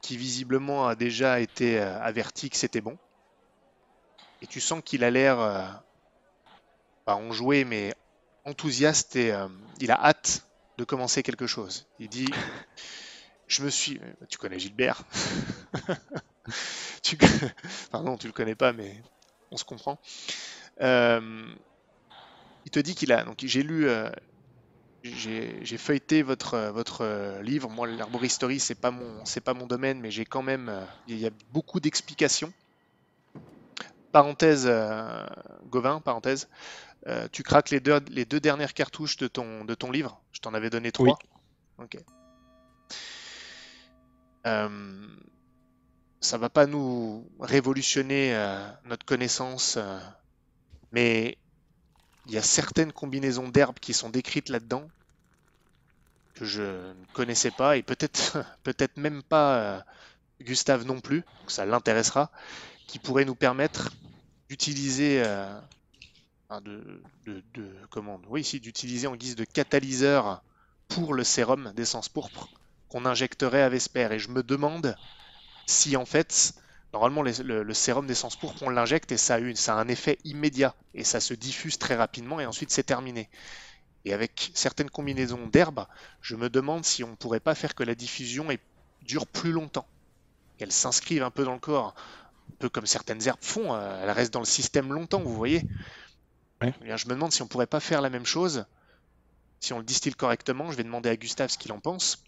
qui 0.00 0.16
visiblement 0.16 0.88
a 0.88 0.96
déjà 0.96 1.40
été 1.40 1.78
averti 1.78 2.50
que 2.50 2.56
c'était 2.56 2.80
bon. 2.80 2.98
Et 4.40 4.46
tu 4.48 4.60
sens 4.60 4.82
qu'il 4.84 5.04
a 5.04 5.10
l'air 5.10 5.82
pas 7.04 7.14
enjoué, 7.14 7.64
mais 7.64 7.94
enthousiaste 8.44 9.14
et 9.14 9.32
il 9.80 9.92
a 9.92 10.04
hâte 10.04 10.44
de 10.78 10.84
commencer 10.84 11.22
quelque 11.22 11.46
chose. 11.46 11.86
Il 11.98 12.08
dit 12.08 12.26
Je 13.46 13.62
me 13.62 13.70
suis. 13.70 14.00
Tu 14.28 14.38
connais 14.38 14.58
Gilbert 14.58 15.04
tu... 17.02 17.16
Enfin, 17.92 18.02
non, 18.02 18.16
tu 18.16 18.26
le 18.26 18.32
connais 18.32 18.54
pas, 18.54 18.72
mais 18.72 19.02
on 19.50 19.56
se 19.56 19.64
comprend. 19.64 20.00
Euh, 20.82 21.46
Il 22.64 22.70
te 22.72 22.80
dit 22.80 22.94
qu'il 22.96 23.12
a. 23.12 23.22
Donc, 23.24 23.38
j'ai 23.44 23.62
lu. 23.62 23.88
euh, 23.88 24.10
J'ai 25.04 25.78
feuilleté 25.78 26.22
votre, 26.22 26.58
votre 26.70 27.40
livre. 27.42 27.68
Moi, 27.70 27.88
l'herboristerie, 27.88 28.60
c'est 28.60 28.74
pas 28.80 28.90
mon, 28.90 29.24
c'est 29.26 29.40
pas 29.42 29.54
mon 29.54 29.66
domaine, 29.66 30.00
mais 30.00 30.10
j'ai 30.10 30.24
quand 30.26 30.42
même. 30.42 30.68
euh, 30.70 30.84
Il 31.08 31.18
y 31.18 31.26
a 31.26 31.30
beaucoup 31.52 31.80
d'explications. 31.80 32.52
Parenthèse, 34.12 34.68
Gauvin, 35.64 36.00
parenthèse. 36.00 36.48
Euh, 37.08 37.26
tu 37.32 37.42
craques 37.42 37.70
les 37.70 37.80
deux, 37.80 38.00
les 38.08 38.24
deux 38.24 38.40
dernières 38.40 38.74
cartouches 38.74 39.16
de 39.16 39.26
ton, 39.26 39.64
de 39.64 39.74
ton 39.74 39.90
livre. 39.90 40.20
Je 40.32 40.40
t'en 40.40 40.54
avais 40.54 40.70
donné 40.70 40.92
trois. 40.92 41.18
Ok. 41.78 41.98
Euh, 44.46 45.08
ça 46.20 46.38
va 46.38 46.48
pas 46.48 46.66
nous 46.66 47.28
révolutionner 47.40 48.34
euh, 48.34 48.64
notre 48.84 49.04
connaissance, 49.04 49.78
mais 50.92 51.38
il 52.26 52.32
y 52.32 52.38
a 52.38 52.42
certaines 52.42 52.92
combinaisons 52.92 53.48
d'herbes 53.48 53.80
qui 53.80 53.94
sont 53.94 54.10
décrites 54.10 54.48
là-dedans 54.48 54.88
que 56.34 56.44
je 56.44 56.62
ne 56.62 57.06
connaissais 57.12 57.50
pas 57.50 57.76
et 57.76 57.82
peut-être 57.82 58.38
peut-être 58.62 58.96
même 58.96 59.22
pas 59.24 59.84
Gustave 60.40 60.84
non 60.84 61.00
plus, 61.00 61.24
donc 61.40 61.50
ça 61.50 61.66
l'intéressera, 61.66 62.30
qui 62.86 63.00
pourraient 63.00 63.24
nous 63.24 63.34
permettre 63.34 63.90
d'utiliser 64.48 65.22
de, 66.60 67.02
de, 67.26 67.42
de- 67.54 67.76
oui 68.28 68.42
ici 68.42 68.60
d'utiliser 68.60 69.06
en 69.06 69.16
guise 69.16 69.36
de 69.36 69.44
catalyseur 69.44 70.42
pour 70.88 71.14
le 71.14 71.24
sérum 71.24 71.72
d'essence 71.74 72.08
pourpre 72.08 72.48
qu'on 72.88 73.06
injecterait 73.06 73.62
à 73.62 73.68
Vesper. 73.68 74.08
Et 74.12 74.18
je 74.18 74.28
me 74.28 74.42
demande 74.42 74.96
si 75.66 75.96
en 75.96 76.04
fait 76.04 76.52
normalement 76.92 77.22
le, 77.22 77.74
sérum 77.74 78.06
d'essence 78.06 78.36
pourpre 78.36 78.62
on 78.62 78.70
l'injecte 78.70 79.12
et 79.12 79.16
ça 79.16 79.36
a, 79.36 79.38
une, 79.38 79.56
ça 79.56 79.74
a 79.74 79.80
un 79.80 79.88
effet 79.88 80.18
immédiat. 80.24 80.74
Et 80.94 81.04
ça 81.04 81.20
se 81.20 81.34
diffuse 81.34 81.78
très 81.78 81.96
rapidement 81.96 82.40
et 82.40 82.46
ensuite 82.46 82.70
c'est 82.70 82.82
terminé. 82.82 83.30
Et 84.04 84.12
avec 84.12 84.50
certaines 84.54 84.90
combinaisons 84.90 85.46
d'herbes 85.46 85.86
je 86.20 86.36
me 86.36 86.50
demande 86.50 86.84
si 86.84 87.04
on 87.04 87.16
pourrait 87.16 87.40
pas 87.40 87.54
faire 87.54 87.74
que 87.74 87.84
la 87.84 87.94
diffusion 87.94 88.46
dure 89.00 89.26
plus 89.26 89.52
longtemps. 89.52 89.88
Qu'elle 90.58 90.72
s'inscrive 90.72 91.22
un 91.22 91.30
peu 91.30 91.44
dans 91.44 91.54
le 91.54 91.60
corps. 91.60 91.94
Un 92.52 92.56
peu 92.58 92.68
comme 92.68 92.86
certaines 92.86 93.26
herbes 93.26 93.42
font 93.42 93.74
euh, 93.74 94.02
elles 94.02 94.10
restent 94.10 94.34
dans 94.34 94.40
le 94.40 94.44
système 94.46 94.92
longtemps 94.92 95.22
vous 95.22 95.34
voyez 95.34 95.66
Ouais. 96.62 96.74
Eh 96.80 96.84
bien, 96.84 96.96
je 96.96 97.06
me 97.06 97.14
demande 97.14 97.32
si 97.32 97.42
on 97.42 97.46
pourrait 97.48 97.66
pas 97.66 97.80
faire 97.80 98.00
la 98.00 98.10
même 98.10 98.26
chose 98.26 98.64
si 99.60 99.72
on 99.72 99.78
le 99.78 99.84
distille 99.84 100.14
correctement 100.14 100.70
je 100.70 100.76
vais 100.76 100.82
demander 100.84 101.08
à 101.08 101.16
Gustave 101.16 101.50
ce 101.50 101.58
qu'il 101.58 101.72
en 101.72 101.80
pense 101.80 102.24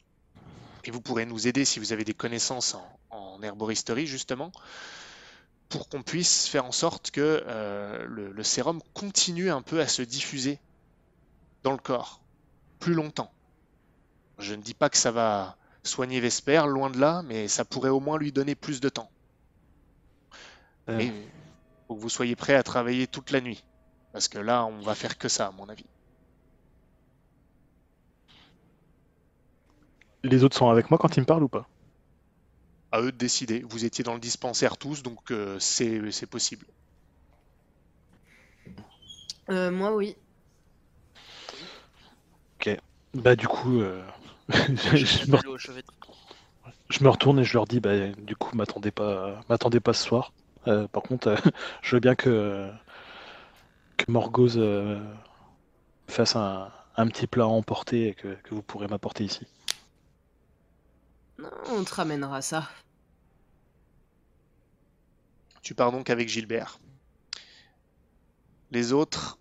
et 0.85 0.91
vous 0.91 1.01
pourrez 1.01 1.27
nous 1.27 1.49
aider 1.49 1.65
si 1.65 1.79
vous 1.79 1.93
avez 1.93 2.05
des 2.05 2.15
connaissances 2.15 2.75
en, 2.75 3.01
en 3.11 3.43
herboristerie, 3.43 4.07
justement, 4.07 4.53
pour 5.69 5.89
qu'on 5.89 6.03
puisse 6.03 6.47
faire 6.47 6.65
en 6.65 6.73
sorte 6.73 7.11
que 7.11 7.43
euh, 7.47 8.05
le, 8.07 8.33
le 8.33 8.43
sérum 8.43 8.81
continue 8.93 9.51
un 9.51 9.63
peu 9.63 9.81
à 9.81 9.89
se 9.89 10.03
diffuser 10.03 10.61
dans 11.63 11.73
le 11.73 11.79
corps 11.79 12.23
plus 12.79 12.95
longtemps. 12.95 13.33
Je 14.39 14.55
ne 14.55 14.63
dis 14.63 14.75
pas 14.75 14.91
que 14.91 14.97
ça 14.99 15.11
va 15.11 15.57
soigner 15.83 16.21
Vesper, 16.21 16.63
loin 16.69 16.91
de 16.91 16.99
là, 17.01 17.23
mais 17.25 17.49
ça 17.49 17.65
pourrait 17.65 17.91
au 17.91 18.01
moins 18.01 18.19
lui 18.19 18.33
donner 18.33 18.55
plus 18.55 18.81
de 18.81 18.89
temps. 18.89 19.11
Euh, 20.89 20.99
Et 20.99 21.13
faut 21.89 21.95
que 21.97 22.01
vous 22.01 22.09
soyez 22.11 22.37
prêts 22.37 22.55
à 22.55 22.63
travailler 22.63 23.07
toute 23.07 23.31
la 23.31 23.41
nuit, 23.41 23.65
parce 24.15 24.29
que 24.29 24.39
là, 24.39 24.65
on 24.65 24.81
va 24.81 24.95
faire 24.95 25.19
que 25.19 25.29
ça, 25.29 25.49
à 25.49 25.51
mon 25.51 25.69
avis. 25.69 25.85
Les 30.23 30.43
autres 30.43 30.57
sont 30.57 30.71
avec 30.71 30.91
moi 30.91 30.97
quand 30.97 31.15
ils 31.19 31.21
me 31.21 31.27
parlent 31.27 31.43
ou 31.43 31.49
pas? 31.49 31.69
À 32.93 33.03
eux 33.03 33.13
de 33.13 33.19
décider. 33.19 33.63
Vous 33.69 33.85
étiez 33.85 34.05
dans 34.05 34.15
le 34.15 34.21
dispensaire 34.21 34.79
tous, 34.79 35.03
donc 35.03 35.31
euh, 35.31 35.59
c'est 35.59 36.27
possible. 36.27 36.65
Euh, 39.51 39.71
moi, 39.71 39.95
oui. 39.95 40.17
Bah 43.15 43.37
du 43.37 43.47
coup, 43.47 43.81
euh, 43.81 44.03
je, 44.49 44.97
Je 44.97 45.31
me, 45.31 45.39
je 46.91 47.05
me 47.05 47.09
retourne 47.09 47.39
et 47.39 47.45
je 47.45 47.55
leur 47.55 47.65
dis, 47.65 47.79
bah 47.79 48.09
du 48.09 48.35
coup, 48.35 48.57
m'attendez 48.57 48.91
pas, 48.91 49.41
m'attendez 49.49 49.81
pas 49.81 49.93
ce 49.93 50.05
soir. 50.05 50.33
Euh, 50.67 50.89
par 50.89 51.03
contre, 51.03 51.29
euh, 51.29 51.37
je 51.83 51.95
veux 51.95 52.01
bien 52.01 52.17
que 52.17 52.69
que 53.97 54.11
Morgose 54.11 54.59
euh, 54.59 55.01
fasse 56.07 56.37
un, 56.37 56.71
un 56.97 57.07
petit 57.09 57.27
plat 57.27 57.45
à 57.45 57.49
emporter 57.49 58.09
et 58.09 58.15
que, 58.15 58.35
que 58.43 58.55
vous 58.55 58.63
pourrez 58.63 58.87
m'apporter 58.87 59.25
ici. 59.25 59.47
Non, 61.39 61.51
on 61.71 61.85
te 61.85 61.95
ramènera 61.95 62.43
ça. 62.43 62.69
Tu 65.63 65.75
pars 65.75 65.93
donc 65.93 66.11
avec 66.11 66.29
Gilbert. 66.29 66.79
Les 68.71 68.93
autres, 68.93 69.39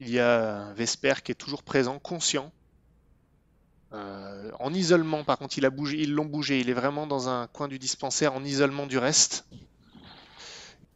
il 0.00 0.10
y 0.10 0.18
a 0.18 0.72
Vesper 0.72 1.14
qui 1.22 1.32
est 1.32 1.36
toujours 1.36 1.62
présent, 1.62 1.98
conscient. 1.98 2.52
Euh, 3.92 4.50
en 4.58 4.72
isolement, 4.72 5.22
par 5.24 5.36
contre, 5.36 5.58
il 5.58 5.66
a 5.66 5.70
bougé, 5.70 5.98
ils 5.98 6.12
l'ont 6.12 6.24
bougé. 6.24 6.60
Il 6.60 6.70
est 6.70 6.74
vraiment 6.74 7.06
dans 7.06 7.28
un 7.28 7.46
coin 7.46 7.68
du 7.68 7.78
dispensaire, 7.78 8.34
en 8.34 8.42
isolement 8.42 8.86
du 8.86 8.98
reste. 8.98 9.46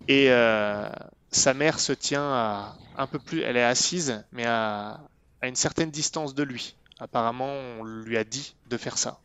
Et 0.08 0.30
euh, 0.30 0.88
sa 1.36 1.54
mère 1.54 1.80
se 1.80 1.92
tient 1.92 2.22
à 2.24 2.76
un 2.96 3.06
peu 3.06 3.18
plus, 3.18 3.42
elle 3.42 3.56
est 3.56 3.62
assise, 3.62 4.24
mais 4.32 4.44
à, 4.46 5.00
à 5.40 5.48
une 5.48 5.56
certaine 5.56 5.90
distance 5.90 6.34
de 6.34 6.42
lui. 6.42 6.76
Apparemment, 6.98 7.46
on 7.48 7.84
lui 7.84 8.16
a 8.16 8.24
dit 8.24 8.54
de 8.66 8.76
faire 8.76 8.98
ça. 8.98 9.20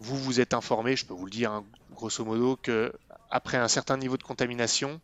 Vous 0.00 0.16
vous 0.16 0.40
êtes 0.40 0.54
informé, 0.54 0.96
je 0.96 1.06
peux 1.06 1.14
vous 1.14 1.24
le 1.26 1.30
dire, 1.30 1.52
hein, 1.52 1.64
grosso 1.92 2.24
modo, 2.24 2.56
que 2.56 2.92
après 3.30 3.56
un 3.56 3.68
certain 3.68 3.96
niveau 3.96 4.16
de 4.16 4.22
contamination, 4.22 5.00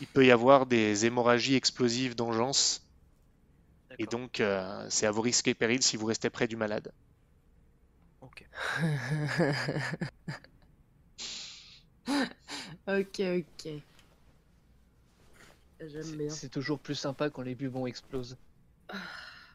il 0.00 0.06
peut 0.08 0.26
y 0.26 0.30
avoir 0.30 0.66
des 0.66 1.06
hémorragies 1.06 1.54
explosives 1.56 2.14
d'engeance. 2.16 2.82
Et 3.98 4.06
donc, 4.06 4.40
euh, 4.40 4.86
c'est 4.90 5.06
à 5.06 5.10
vos 5.10 5.22
risques 5.22 5.48
et 5.48 5.54
périls 5.54 5.82
si 5.82 5.96
vous 5.96 6.06
restez 6.06 6.28
près 6.30 6.48
du 6.48 6.56
malade. 6.56 6.92
Ok. 8.20 8.42
ok, 12.86 13.18
ok. 13.20 13.82
J'aime 15.86 16.16
bien. 16.16 16.30
C'est 16.30 16.48
toujours 16.48 16.78
plus 16.78 16.94
sympa 16.94 17.30
quand 17.30 17.42
les 17.42 17.54
bubons 17.54 17.86
explosent. 17.86 18.36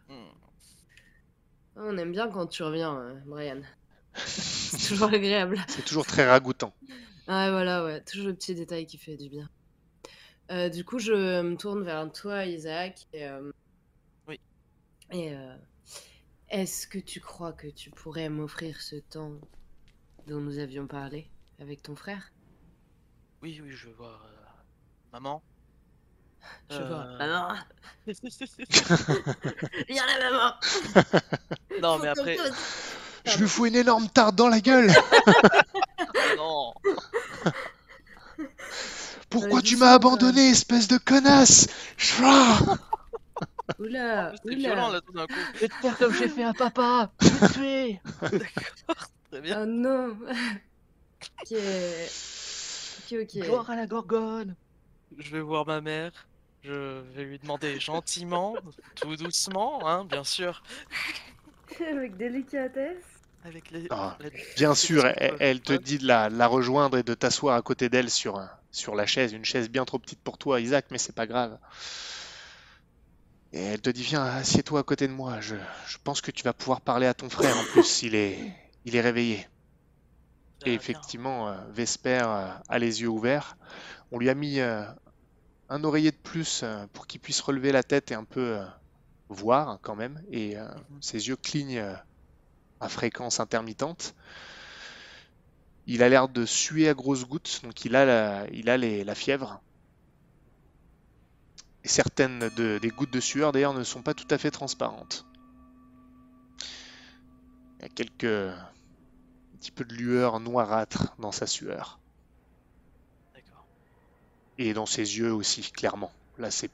Hmm. 0.09 0.29
On 1.75 1.97
aime 1.97 2.11
bien 2.11 2.29
quand 2.29 2.47
tu 2.47 2.63
reviens, 2.63 2.97
euh, 2.97 3.19
Brian. 3.25 3.61
C'est 4.15 4.89
toujours 4.89 5.13
agréable. 5.13 5.63
C'est 5.67 5.85
toujours 5.85 6.05
très 6.05 6.27
ragoûtant. 6.27 6.73
Ouais, 7.27 7.49
voilà, 7.51 7.83
ouais. 7.83 8.01
Toujours 8.03 8.27
le 8.27 8.33
petit 8.33 8.55
détail 8.55 8.85
qui 8.85 8.97
fait 8.97 9.17
du 9.17 9.29
bien. 9.29 9.49
Euh, 10.49 10.69
du 10.69 10.83
coup, 10.85 10.97
je 10.97 11.41
me 11.41 11.55
tourne 11.55 11.83
vers 11.83 12.11
toi, 12.11 12.45
Isaac. 12.45 13.07
Et, 13.13 13.27
euh, 13.27 13.51
Oui. 14.27 14.39
Et 15.11 15.33
euh, 15.33 15.55
est-ce 16.49 16.87
que 16.87 16.99
tu 16.99 17.19
crois 17.19 17.53
que 17.53 17.67
tu 17.67 17.91
pourrais 17.91 18.29
m'offrir 18.29 18.81
ce 18.81 18.95
temps 18.95 19.39
dont 20.25 20.39
nous 20.39 20.57
avions 20.57 20.87
parlé 20.87 21.29
avec 21.59 21.83
ton 21.83 21.95
frère? 21.95 22.31
Oui, 23.41 23.59
oui, 23.61 23.71
je 23.71 23.87
veux 23.87 23.93
voir. 23.93 24.25
Maman 25.11 25.43
Je 26.69 26.77
vois. 26.77 27.05
Euh, 27.05 27.17
Maman 27.17 27.49
Viens 29.89 30.05
là, 30.05 30.31
maman 30.31 30.53
Non, 31.81 31.99
mais 31.99 32.07
après. 32.07 32.37
Je 33.25 33.37
lui 33.37 33.47
fous 33.49 33.65
une 33.65 33.75
énorme 33.75 34.07
tarte 34.09 34.35
dans 34.35 34.47
la 34.47 34.59
gueule. 34.59 34.91
Non 36.37 36.73
Pourquoi 39.29 39.61
tu 39.61 39.75
m'as 39.77 39.93
abandonné, 39.93 40.49
espèce 40.49 40.87
de 40.87 40.97
connasse? 40.97 41.67
Oula, 43.79 44.33
C'est 44.35 44.45
oula. 44.45 44.55
violent 44.55 44.89
là 44.89 45.01
tout 45.01 45.11
d'un 45.13 45.25
coup. 45.27 45.33
Je 45.55 45.59
vais 45.59 45.67
te 45.67 45.73
faire 45.75 45.97
comme 45.97 46.13
j'ai 46.13 46.29
fait 46.29 46.43
à 46.43 46.53
papa 46.53 47.11
Je 47.19 47.27
vais 47.27 47.47
te 47.47 47.53
tuer 47.53 48.01
Très 49.31 49.41
bien. 49.41 49.61
Oh 49.61 49.65
non 49.65 50.17
Ok. 51.41 51.57
Ok, 52.99 53.17
ok. 53.21 53.43
Gloire 53.43 53.69
à 53.69 53.75
la 53.75 53.87
gorgone 53.87 54.55
Je 55.17 55.31
vais 55.31 55.41
voir 55.41 55.65
ma 55.65 55.81
mère. 55.81 56.11
Je 56.63 57.01
vais 57.15 57.23
lui 57.23 57.39
demander 57.39 57.79
gentiment, 57.79 58.55
tout 58.95 59.15
doucement, 59.15 59.87
hein, 59.87 60.05
bien 60.05 60.23
sûr. 60.23 60.63
Avec 61.91 62.17
délicatesse. 62.17 63.03
Avec 63.43 63.69
les. 63.71 63.87
Ah, 63.91 64.17
la- 64.19 64.29
Bien 64.55 64.69
les 64.69 64.75
sûr, 64.75 65.05
elle, 65.05 65.35
elle 65.39 65.61
te 65.61 65.73
dit 65.73 65.99
de 65.99 66.07
la, 66.07 66.29
la 66.29 66.47
rejoindre 66.47 66.97
et 66.97 67.03
de 67.03 67.13
t'asseoir 67.13 67.55
à 67.55 67.61
côté 67.61 67.87
d'elle 67.89 68.09
sur, 68.09 68.37
un- 68.37 68.49
sur 68.71 68.95
la 68.95 69.05
chaise, 69.05 69.31
une 69.33 69.45
chaise 69.45 69.69
bien 69.69 69.85
trop 69.85 69.99
petite 69.99 70.19
pour 70.21 70.37
toi, 70.37 70.59
Isaac, 70.59 70.87
mais 70.91 70.97
c'est 70.97 71.15
pas 71.15 71.27
grave. 71.27 71.57
Et 73.53 73.61
elle 73.61 73.81
te 73.81 73.89
dit, 73.89 74.03
viens, 74.03 74.23
assieds-toi 74.23 74.81
à 74.81 74.83
côté 74.83 75.07
de 75.07 75.13
moi. 75.13 75.39
Je, 75.39 75.55
je 75.87 75.97
pense 76.03 76.19
que 76.21 76.31
tu 76.31 76.43
vas 76.43 76.53
pouvoir 76.53 76.81
parler 76.81 77.07
à 77.07 77.13
ton 77.13 77.29
frère 77.29 77.57
en 77.57 77.63
plus, 77.63 78.01
il 78.03 78.15
est, 78.15 78.37
il 78.85 78.95
est 78.95 79.01
réveillé. 79.01 79.47
Et 80.65 80.73
effectivement, 80.73 81.49
euh, 81.49 81.57
Vesper 81.69 82.21
euh, 82.25 82.51
a 82.67 82.79
les 82.79 83.01
yeux 83.01 83.07
ouverts. 83.07 83.57
On 84.11 84.19
lui 84.19 84.29
a 84.29 84.35
mis 84.35 84.59
euh, 84.59 84.83
un 85.69 85.83
oreiller 85.83 86.11
de 86.11 86.17
plus 86.17 86.63
pour 86.93 87.07
qu'il 87.07 87.21
puisse 87.21 87.41
relever 87.41 87.71
la 87.71 87.83
tête 87.83 88.11
et 88.11 88.15
un 88.15 88.25
peu 88.25 88.59
voir 89.29 89.69
hein, 89.69 89.79
quand 89.81 89.95
même. 89.95 90.21
Et 90.31 90.57
euh, 90.57 90.67
ses 91.01 91.27
yeux 91.29 91.37
clignent 91.37 91.83
à 92.79 92.89
fréquence 92.89 93.39
intermittente. 93.39 94.15
Il 95.87 96.03
a 96.03 96.09
l'air 96.09 96.29
de 96.29 96.45
suer 96.45 96.87
à 96.87 96.93
grosses 96.93 97.25
gouttes, 97.25 97.61
donc 97.63 97.83
il 97.83 97.95
a 97.95 98.05
la, 98.05 98.47
il 98.51 98.69
a 98.69 98.77
les- 98.77 99.03
la 99.03 99.15
fièvre. 99.15 99.59
Et 101.83 101.87
certaines 101.87 102.49
de- 102.49 102.77
des 102.77 102.89
gouttes 102.89 103.09
de 103.11 103.19
sueur 103.19 103.51
d'ailleurs 103.51 103.73
ne 103.73 103.83
sont 103.83 104.03
pas 104.03 104.13
tout 104.13 104.27
à 104.29 104.37
fait 104.37 104.51
transparentes. 104.51 105.25
Il 107.79 107.83
y 107.83 107.85
a 107.85 107.89
quelques 107.89 108.53
petit 109.57 109.71
peu 109.71 109.83
de 109.83 109.93
lueur 109.93 110.39
noirâtre 110.39 111.15
dans 111.19 111.31
sa 111.31 111.47
sueur. 111.47 111.99
D'accord. 113.33 113.65
Et 114.57 114.73
dans 114.73 114.85
ses 114.85 115.17
yeux 115.17 115.33
aussi, 115.33 115.71
clairement. 115.71 116.11
Là, 116.37 116.51
c'est 116.51 116.71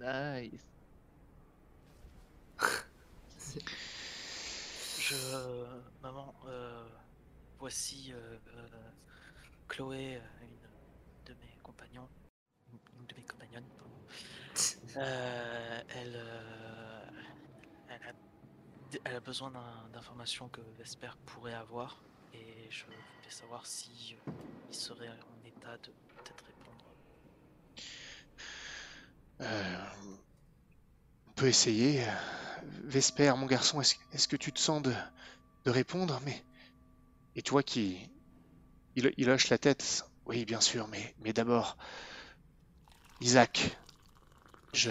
Nice 0.00 0.66
Je. 4.98 5.14
Maman, 6.02 6.34
euh, 6.46 6.86
voici 7.58 8.12
euh, 8.12 8.36
euh, 8.56 8.68
Chloé, 9.68 10.20
une 10.42 10.58
de 11.26 11.32
mes 11.40 11.56
compagnons. 11.62 12.08
Une 12.72 13.06
de 13.06 13.14
mes 13.16 13.22
compagnonnes, 13.24 13.68
pardon. 13.76 13.94
Euh, 14.96 15.80
elle, 15.94 16.16
euh, 16.16 16.67
elle 19.04 19.16
a 19.16 19.20
besoin 19.20 19.52
d'informations 19.92 20.48
que 20.48 20.60
Vesper 20.78 21.10
pourrait 21.26 21.54
avoir. 21.54 22.00
Et 22.34 22.68
je 22.70 22.84
voulais 22.84 22.96
savoir 23.28 23.66
si 23.66 24.16
euh, 24.26 24.32
il 24.68 24.74
serait 24.74 25.08
en 25.08 25.46
état 25.46 25.76
de 25.78 25.92
peut-être 26.16 26.44
répondre. 26.44 26.84
Euh, 29.40 29.86
on 31.28 31.32
peut 31.32 31.48
essayer. 31.48 32.04
Vesper, 32.84 33.32
mon 33.36 33.46
garçon, 33.46 33.80
est-ce 33.80 34.28
que 34.28 34.36
tu 34.36 34.52
te 34.52 34.58
sens 34.58 34.82
de, 34.82 34.94
répondre? 35.66 36.18
Mais 36.24 36.42
et 37.36 37.42
tu 37.42 37.50
vois 37.50 37.62
qu'il 37.62 37.98
il, 38.96 39.12
il 39.16 39.30
hoche 39.30 39.50
la 39.50 39.58
tête. 39.58 40.04
Oui, 40.26 40.44
bien 40.44 40.60
sûr, 40.60 40.88
mais 40.88 41.14
mais 41.20 41.32
d'abord, 41.32 41.76
Isaac, 43.20 43.76
je 44.72 44.90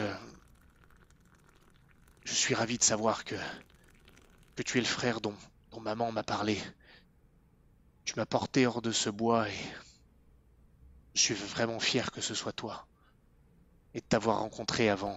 je 2.23 2.33
suis 2.33 2.53
ravi 2.53 2.77
de 2.77 2.83
savoir 2.83 3.23
que 3.23 3.35
que 4.57 4.63
tu 4.63 4.79
es 4.79 4.81
le 4.81 4.87
frère 4.87 5.21
dont 5.21 5.35
maman 5.79 6.11
m'a 6.11 6.23
parlé. 6.23 6.59
Tu 8.03 8.15
m'as 8.17 8.25
porté 8.25 8.65
hors 8.65 8.81
de 8.81 8.91
ce 8.91 9.11
bois 9.11 9.47
et 9.47 9.59
je 11.13 11.21
suis 11.21 11.35
vraiment 11.35 11.79
fier 11.79 12.11
que 12.11 12.21
ce 12.21 12.33
soit 12.33 12.53
toi 12.53 12.87
et 13.93 13.99
de 13.99 14.05
t'avoir 14.05 14.39
rencontré 14.39 14.89
avant 14.89 15.15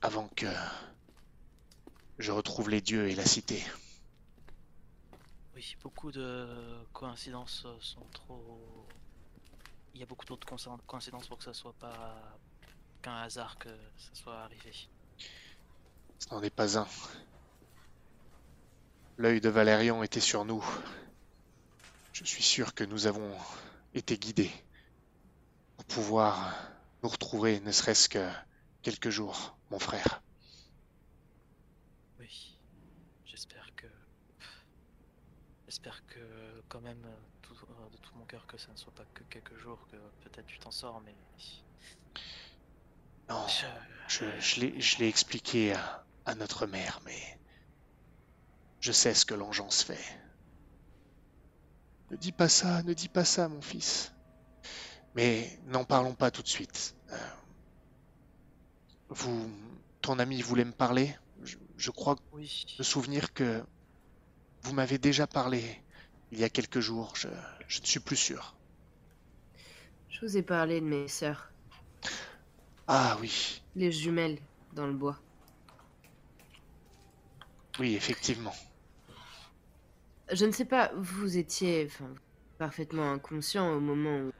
avant 0.00 0.28
que 0.28 0.46
je 2.18 2.32
retrouve 2.32 2.70
les 2.70 2.80
dieux 2.80 3.08
et 3.10 3.14
la 3.14 3.26
cité. 3.26 3.62
Oui, 5.54 5.76
beaucoup 5.82 6.10
de 6.10 6.86
coïncidences 6.94 7.66
sont 7.80 8.08
trop. 8.14 8.86
Il 9.94 10.00
y 10.00 10.02
a 10.02 10.06
beaucoup 10.06 10.24
trop 10.24 10.36
de 10.36 10.44
coïncid- 10.44 10.80
coïncidences 10.86 11.28
pour 11.28 11.36
que 11.36 11.44
ça 11.44 11.52
soit 11.52 11.74
pas 11.74 12.16
qu'un 13.02 13.18
hasard 13.18 13.58
que 13.58 13.68
ça 13.98 14.14
soit 14.14 14.40
arrivé. 14.40 14.72
Ce 16.22 16.32
n'en 16.32 16.42
est 16.42 16.50
pas 16.50 16.78
un. 16.78 16.86
L'œil 19.18 19.40
de 19.40 19.48
Valérian 19.48 20.04
était 20.04 20.20
sur 20.20 20.44
nous. 20.44 20.64
Je 22.12 22.24
suis 22.24 22.44
sûr 22.44 22.74
que 22.74 22.84
nous 22.84 23.08
avons 23.08 23.36
été 23.92 24.16
guidés 24.18 24.50
pour 25.76 25.84
pouvoir 25.86 26.54
nous 27.02 27.08
retrouver, 27.08 27.58
ne 27.60 27.72
serait-ce 27.72 28.08
que 28.08 28.24
quelques 28.82 29.10
jours, 29.10 29.56
mon 29.72 29.80
frère. 29.80 30.22
Oui, 32.20 32.56
j'espère 33.24 33.68
que. 33.74 33.86
J'espère 35.66 36.06
que 36.06 36.20
quand 36.68 36.80
même 36.82 37.02
euh, 37.04 37.16
tout- 37.42 37.54
de 37.54 37.96
tout 37.98 38.14
mon 38.14 38.26
cœur 38.26 38.46
que 38.46 38.58
ça 38.58 38.70
ne 38.70 38.76
soit 38.76 38.94
pas 38.94 39.04
que 39.12 39.24
quelques 39.24 39.56
jours, 39.58 39.88
que 39.90 39.96
peut-être 40.22 40.46
tu 40.46 40.60
t'en 40.60 40.70
sors, 40.70 41.00
mais. 41.00 41.16
Non, 43.28 43.44
Je- 44.08 44.60
l'ai- 44.60 44.80
je 44.80 44.98
l'ai 44.98 45.08
expliqué 45.08 45.72
à, 45.74 46.04
à 46.26 46.34
notre 46.34 46.66
mère, 46.66 47.00
mais 47.04 47.38
je 48.80 48.92
sais 48.92 49.14
ce 49.14 49.24
que 49.24 49.32
l'engeance 49.34 49.82
fait. 49.82 50.04
Ne 52.12 52.16
dis 52.16 52.30
pas 52.30 52.48
ça, 52.48 52.84
ne 52.84 52.92
dis 52.94 53.08
pas 53.08 53.24
ça, 53.24 53.48
mon 53.48 53.60
fils. 53.60 54.12
Mais 55.14 55.58
n'en 55.66 55.84
parlons 55.84 56.14
pas 56.14 56.30
tout 56.30 56.42
de 56.42 56.48
suite. 56.48 56.94
Euh, 57.12 57.16
vous, 59.10 59.48
ton 60.00 60.18
ami 60.18 60.42
voulait 60.42 60.64
me 60.64 60.72
parler. 60.72 61.14
Je, 61.42 61.56
je 61.76 61.90
crois 61.90 62.16
Oui, 62.32 62.66
me 62.78 62.84
souvenir 62.84 63.32
que 63.32 63.64
vous 64.62 64.72
m'avez 64.74 64.98
déjà 64.98 65.26
parlé 65.26 65.82
il 66.32 66.38
y 66.40 66.44
a 66.44 66.50
quelques 66.50 66.80
jours. 66.80 67.14
Je, 67.16 67.28
je 67.68 67.80
ne 67.80 67.86
suis 67.86 68.00
plus 68.00 68.16
sûr. 68.16 68.56
Je 70.08 70.24
vous 70.24 70.36
ai 70.36 70.42
parlé 70.42 70.80
de 70.80 70.86
mes 70.86 71.08
sœurs, 71.08 71.52
Ah 72.86 73.16
oui, 73.20 73.60
les 73.74 73.92
jumelles 73.92 74.38
dans 74.72 74.86
le 74.86 74.94
bois. 74.94 75.18
Oui, 77.78 77.94
effectivement. 77.94 78.54
Je 80.30 80.44
ne 80.46 80.52
sais 80.52 80.64
pas, 80.64 80.92
vous 80.94 81.36
étiez 81.36 81.86
enfin, 81.86 82.14
parfaitement 82.58 83.12
inconscient 83.12 83.70
au 83.72 83.80
moment 83.80 84.18
où 84.18 84.32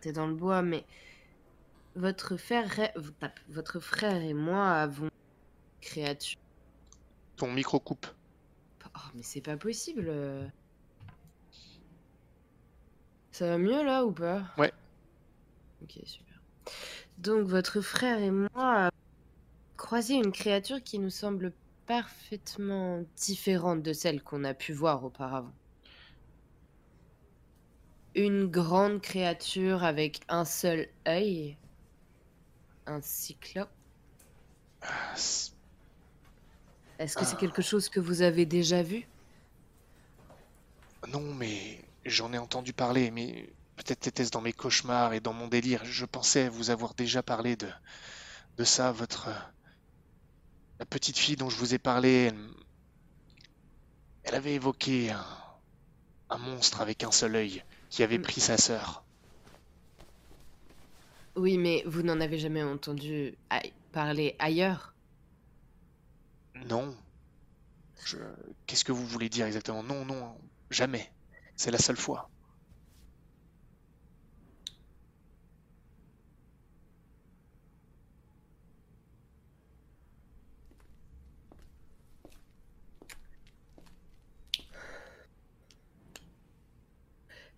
t'es 0.00 0.12
dans 0.12 0.26
le 0.26 0.34
bois, 0.34 0.62
mais 0.62 0.84
votre 1.94 2.36
frère, 2.36 2.92
votre 3.48 3.80
frère 3.80 4.22
et 4.22 4.34
moi 4.34 4.70
avons 4.70 5.06
une 5.06 5.80
créature. 5.80 6.38
Ton 7.36 7.52
micro 7.52 7.80
coupe. 7.80 8.06
Oh, 8.84 8.98
mais 9.14 9.22
c'est 9.22 9.40
pas 9.40 9.56
possible. 9.56 10.12
Ça 13.32 13.46
va 13.46 13.58
mieux 13.58 13.82
là 13.84 14.04
ou 14.04 14.12
pas? 14.12 14.44
Ouais. 14.58 14.72
Ok, 15.82 15.98
super. 16.04 16.40
Donc 17.18 17.46
votre 17.46 17.80
frère 17.80 18.18
et 18.18 18.30
moi 18.30 18.48
avons 18.56 18.96
croisé 19.76 20.14
une 20.14 20.32
créature 20.32 20.82
qui 20.82 20.98
nous 20.98 21.10
semble 21.10 21.52
parfaitement 21.90 23.02
différente 23.16 23.82
de 23.82 23.92
celle 23.92 24.22
qu'on 24.22 24.44
a 24.44 24.54
pu 24.54 24.72
voir 24.72 25.02
auparavant. 25.02 25.52
Une 28.14 28.46
grande 28.46 29.00
créature 29.00 29.82
avec 29.82 30.20
un 30.28 30.44
seul 30.44 30.88
œil. 31.08 31.56
Un 32.86 33.00
cyclope. 33.02 33.72
Est-ce 37.00 37.16
que 37.16 37.24
c'est 37.24 37.34
Ah. 37.34 37.40
quelque 37.40 37.60
chose 37.60 37.88
que 37.88 37.98
vous 37.98 38.22
avez 38.22 38.46
déjà 38.46 38.84
vu? 38.84 39.08
Non, 41.08 41.34
mais 41.34 41.84
j'en 42.04 42.32
ai 42.32 42.38
entendu 42.38 42.72
parler, 42.72 43.10
mais 43.10 43.52
Peut-être 43.76 44.06
était-ce 44.08 44.30
dans 44.30 44.42
mes 44.42 44.52
cauchemars 44.52 45.14
et 45.14 45.20
dans 45.20 45.32
mon 45.32 45.48
délire. 45.48 45.84
Je 45.86 46.04
pensais 46.04 46.50
vous 46.50 46.68
avoir 46.70 46.94
déjà 46.94 47.22
parlé 47.22 47.56
de, 47.56 47.68
de 48.58 48.64
ça, 48.64 48.92
votre... 48.92 49.30
La 50.80 50.84
petite 50.84 51.16
fille 51.16 51.36
dont 51.36 51.48
je 51.48 51.56
vous 51.56 51.74
ai 51.74 51.78
parlé, 51.78 52.10
elle, 52.24 52.38
elle 54.24 54.34
avait 54.34 54.54
évoqué 54.54 55.10
un, 55.10 55.26
un 56.30 56.38
monstre 56.38 56.80
avec 56.80 57.04
un 57.04 57.12
seul 57.12 57.36
œil 57.36 57.64
qui 57.90 58.02
avait 58.02 58.18
Mm. 58.18 58.22
pris 58.22 58.40
sa 58.40 58.56
sœur. 58.56 59.04
Oui, 61.36 61.58
mais 61.58 61.82
vous 61.86 62.02
n'en 62.02 62.20
avez 62.20 62.38
jamais 62.38 62.62
entendu 62.62 63.36
parler 63.92 64.36
ailleurs? 64.38 64.94
Non. 66.54 66.96
Je... 68.04 68.18
Qu'est-ce 68.66 68.84
que 68.84 68.92
vous 68.92 69.06
voulez 69.06 69.28
dire 69.28 69.46
exactement? 69.46 69.82
Non, 69.82 70.04
non, 70.04 70.38
jamais. 70.70 71.12
C'est 71.56 71.70
la 71.70 71.78
seule 71.78 71.96
fois. 71.96 72.29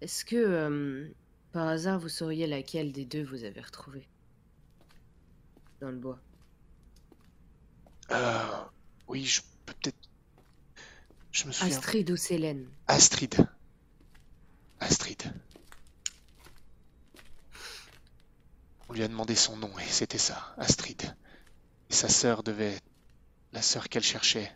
Est-ce 0.02 0.24
que, 0.24 0.34
euh, 0.34 1.14
par 1.52 1.68
hasard, 1.68 2.00
vous 2.00 2.08
sauriez 2.08 2.48
laquelle 2.48 2.90
des 2.90 3.04
deux 3.04 3.22
vous 3.22 3.44
avez 3.44 3.60
retrouvé 3.60 4.08
Dans 5.80 5.92
le 5.92 5.96
bois. 5.96 6.18
Euh, 8.10 8.64
oui, 9.06 9.24
je 9.24 9.42
peux 9.64 9.72
peut-être. 9.74 10.08
Je 11.30 11.46
me 11.46 11.52
souviens. 11.52 11.76
Astrid 11.76 12.10
ou 12.10 12.16
Célène 12.16 12.66
Astrid. 12.88 13.46
Astrid. 14.80 15.22
On 18.88 18.94
lui 18.94 19.04
a 19.04 19.08
demandé 19.08 19.36
son 19.36 19.56
nom 19.56 19.70
et 19.78 19.84
c'était 19.84 20.18
ça, 20.18 20.52
Astrid. 20.58 21.14
Et 21.90 21.94
sa 21.94 22.08
sœur 22.08 22.42
devait 22.42 22.72
être 22.72 22.90
la 23.52 23.62
sœur 23.62 23.88
qu'elle 23.88 24.02
cherchait, 24.02 24.50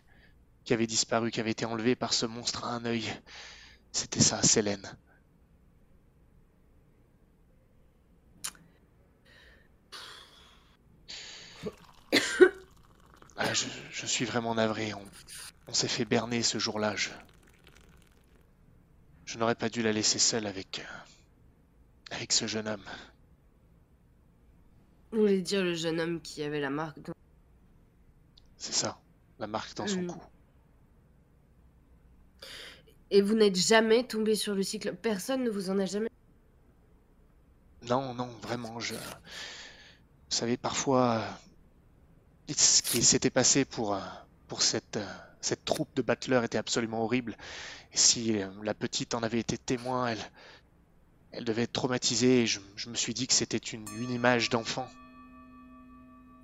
qui 0.65 0.73
avait 0.73 0.87
disparu, 0.87 1.31
qui 1.31 1.39
avait 1.39 1.51
été 1.51 1.63
enlevée 1.63 1.95
par 1.95 2.11
ce 2.11 2.25
monstre 2.25 2.65
à 2.65 2.71
un 2.71 2.83
œil. 2.83 3.05
C'était 3.93 4.19
ça, 4.19 4.43
Célène. 4.43 4.97
Ah, 13.37 13.53
je, 13.53 13.65
je 13.91 14.05
suis 14.05 14.25
vraiment 14.25 14.55
navré. 14.55 14.93
On, 14.93 15.05
on 15.67 15.73
s'est 15.73 15.87
fait 15.87 16.05
berner 16.05 16.41
ce 16.43 16.57
jour-là. 16.57 16.95
Je, 16.95 17.09
je 19.25 19.37
n'aurais 19.37 19.55
pas 19.55 19.69
dû 19.69 19.81
la 19.83 19.91
laisser 19.91 20.19
seule 20.19 20.47
avec, 20.47 20.79
euh, 20.79 22.13
avec 22.15 22.31
ce 22.33 22.47
jeune 22.47 22.67
homme. 22.67 22.85
Vous 25.11 25.19
voulez 25.21 25.41
dire 25.41 25.63
le 25.63 25.73
jeune 25.75 25.99
homme 25.99 26.21
qui 26.21 26.43
avait 26.43 26.59
la 26.59 26.69
marque 26.69 26.99
dans- 27.01 27.13
C'est 28.57 28.73
ça, 28.73 28.99
la 29.39 29.47
marque 29.47 29.75
dans 29.75 29.87
son 29.87 30.01
Mm. 30.01 30.07
cou. 30.07 30.21
Et 33.09 33.21
vous 33.21 33.35
n'êtes 33.35 33.55
jamais 33.55 34.05
tombé 34.05 34.35
sur 34.35 34.53
le 34.53 34.63
cycle 34.63 34.93
Personne 34.95 35.43
ne 35.43 35.49
vous 35.49 35.69
en 35.69 35.79
a 35.79 35.85
jamais... 35.85 36.09
Non, 37.83 38.13
non, 38.13 38.27
vraiment, 38.41 38.79
je... 38.81 38.95
Vous 38.95 40.35
savez, 40.35 40.57
parfois, 40.57 41.23
ce 42.53 42.81
qui 42.81 43.03
s'était 43.03 43.29
passé 43.29 43.65
pour, 43.65 43.95
euh, 43.95 43.99
pour 44.47 44.61
cette, 44.61 44.97
euh, 44.97 45.05
cette 45.41 45.65
troupe 45.65 45.93
de 45.95 46.01
battleurs 46.01 46.43
était 46.43 46.57
absolument 46.57 47.03
horrible. 47.03 47.37
Et 47.93 47.97
si 47.97 48.41
euh, 48.41 48.49
la 48.63 48.73
petite 48.73 49.13
en 49.13 49.23
avait 49.23 49.39
été 49.39 49.57
témoin, 49.57 50.07
elle, 50.07 50.31
elle 51.31 51.43
devait 51.43 51.63
être 51.63 51.73
traumatisée 51.73 52.43
et 52.43 52.47
je, 52.47 52.59
je 52.75 52.89
me 52.89 52.95
suis 52.95 53.13
dit 53.13 53.27
que 53.27 53.33
c'était 53.33 53.57
une, 53.57 53.87
une 53.97 54.11
image 54.11 54.49
d'enfant. 54.49 54.87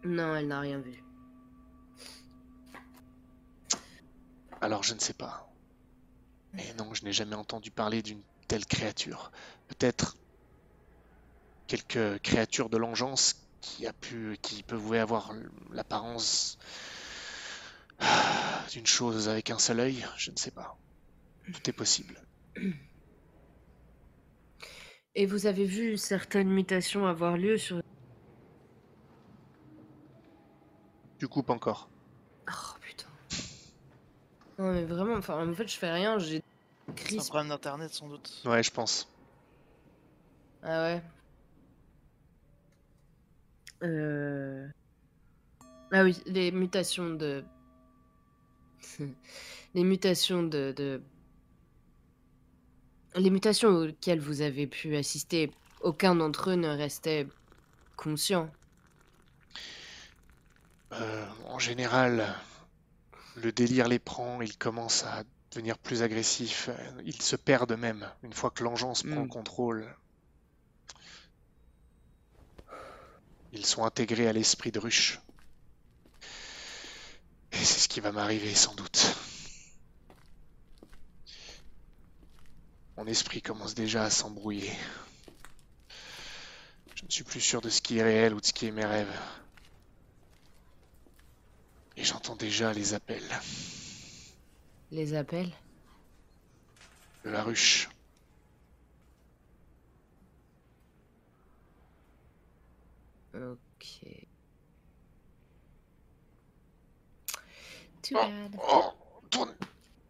Non, 0.04 0.36
elle 0.36 0.48
n'a 0.48 0.60
rien 0.60 0.80
vu. 0.80 1.02
Alors 4.60 4.84
je 4.84 4.94
ne 4.94 5.00
sais 5.00 5.14
pas. 5.14 5.50
Et 6.58 6.74
non, 6.74 6.94
je 6.94 7.04
n'ai 7.04 7.14
jamais 7.14 7.36
entendu 7.36 7.72
parler 7.72 8.02
d'une 8.02 8.22
telle 8.48 8.66
créature. 8.66 9.32
Peut-être 9.68 10.16
quelques 11.68 12.22
créatures 12.22 12.70
de 12.70 12.78
l'engeance 12.78 13.43
qui 13.64 13.88
a 13.88 13.94
pu, 13.94 14.38
qui 14.42 14.62
pouvaient 14.62 15.00
avoir 15.00 15.34
l'apparence 15.72 16.60
d'une 18.72 18.86
chose 18.86 19.30
avec 19.30 19.50
un 19.50 19.58
seul 19.58 19.80
œil. 19.80 20.06
Je 20.18 20.32
ne 20.32 20.36
sais 20.38 20.52
pas. 20.52 20.78
Tout 21.52 21.70
est 21.70 21.74
possible. 21.74 22.22
Et 25.16 25.26
vous 25.26 25.46
avez 25.48 25.66
vu 25.66 25.98
certaines 25.98 26.50
mutations 26.50 27.08
avoir 27.08 27.38
lieu 27.38 27.58
sur... 27.58 27.82
Tu 31.18 31.28
coupes 31.28 31.50
encore. 31.50 31.90
Oh 32.50 32.78
putain. 32.82 33.08
Non 34.60 34.74
mais 34.74 34.84
vraiment, 34.84 35.16
enfin 35.16 35.50
en 35.50 35.54
fait 35.54 35.68
je 35.68 35.78
fais 35.78 35.92
rien, 35.92 36.20
j'ai... 36.20 36.44
C'est 36.98 37.18
un 37.18 37.24
problème 37.24 37.50
d'internet 37.50 37.94
sans 37.94 38.10
doute. 38.10 38.42
Ouais, 38.44 38.62
je 38.62 38.72
pense. 38.72 39.10
Ah 40.64 40.82
ouais. 40.82 41.02
Euh... 43.84 44.68
Ah 45.92 46.04
oui, 46.04 46.22
les 46.26 46.52
mutations 46.52 47.10
de... 47.12 47.44
les 49.76 49.84
mutations 49.84 50.44
de, 50.44 50.74
de... 50.76 51.02
Les 53.16 53.30
mutations 53.30 53.70
auxquelles 53.70 54.20
vous 54.20 54.42
avez 54.42 54.66
pu 54.68 54.96
assister, 54.96 55.52
aucun 55.82 56.16
d'entre 56.16 56.50
eux 56.52 56.56
ne 56.56 56.70
restait 56.70 57.28
conscient. 57.96 58.50
Euh, 60.94 61.26
en 61.46 61.60
général, 61.60 62.36
le 63.36 63.52
délire 63.52 63.88
les 63.88 64.00
prend, 64.00 64.42
ils 64.42 64.58
commencent 64.58 65.04
à 65.06 65.24
devenir 65.52 65.78
plus 65.78 66.02
agressifs, 66.04 66.70
ils 67.06 67.22
se 67.22 67.36
perdent 67.36 67.78
même 67.78 68.10
une 68.24 68.34
fois 68.34 68.50
que 68.52 68.64
l'engeance 68.64 69.04
prend 69.04 69.22
le 69.22 69.28
Mm. 69.28 69.30
contrôle. 69.30 69.96
Ils 73.56 73.66
sont 73.68 73.86
intégrés 73.86 74.28
à 74.28 74.34
l'esprit 74.34 74.72
de 74.72 74.80
ruche. 74.80 75.20
Et 77.52 77.58
c'est 77.58 77.80
ce 77.82 77.88
qui 77.88 78.00
va 78.00 78.12
m'arriver 78.12 78.54
sans 78.56 78.74
doute. 78.74 79.16
Mon 82.98 83.06
esprit 83.06 83.44
commence 83.44 83.76
déjà 83.76 84.06
à 84.06 84.10
s'embrouiller. 84.10 84.72
Je 86.96 87.06
ne 87.06 87.12
suis 87.12 87.24
plus 87.24 87.42
sûr 87.42 87.62
de 87.62 87.70
ce 87.70 87.82
qui 87.82 88.00
est 88.00 88.04
réel 88.04 88.34
ou 88.34 88.42
de 88.42 88.46
ce 88.46 88.54
qui 88.54 88.66
est 88.66 88.72
mes 88.72 88.86
rêves. 88.86 89.20
Et 91.96 92.04
j'entends 92.04 92.36
déjà 92.36 92.74
les 92.74 92.96
appels 92.96 93.40
Les 94.92 95.14
appels? 95.14 95.52
De 97.24 97.30
la 97.30 97.44
ruche. 97.44 97.88
Ok. 103.34 104.28
Too 108.02 108.16
Oh. 108.18 108.26
bad. 108.28 108.58
Oh, 108.70 108.94
tourne. 109.30 109.54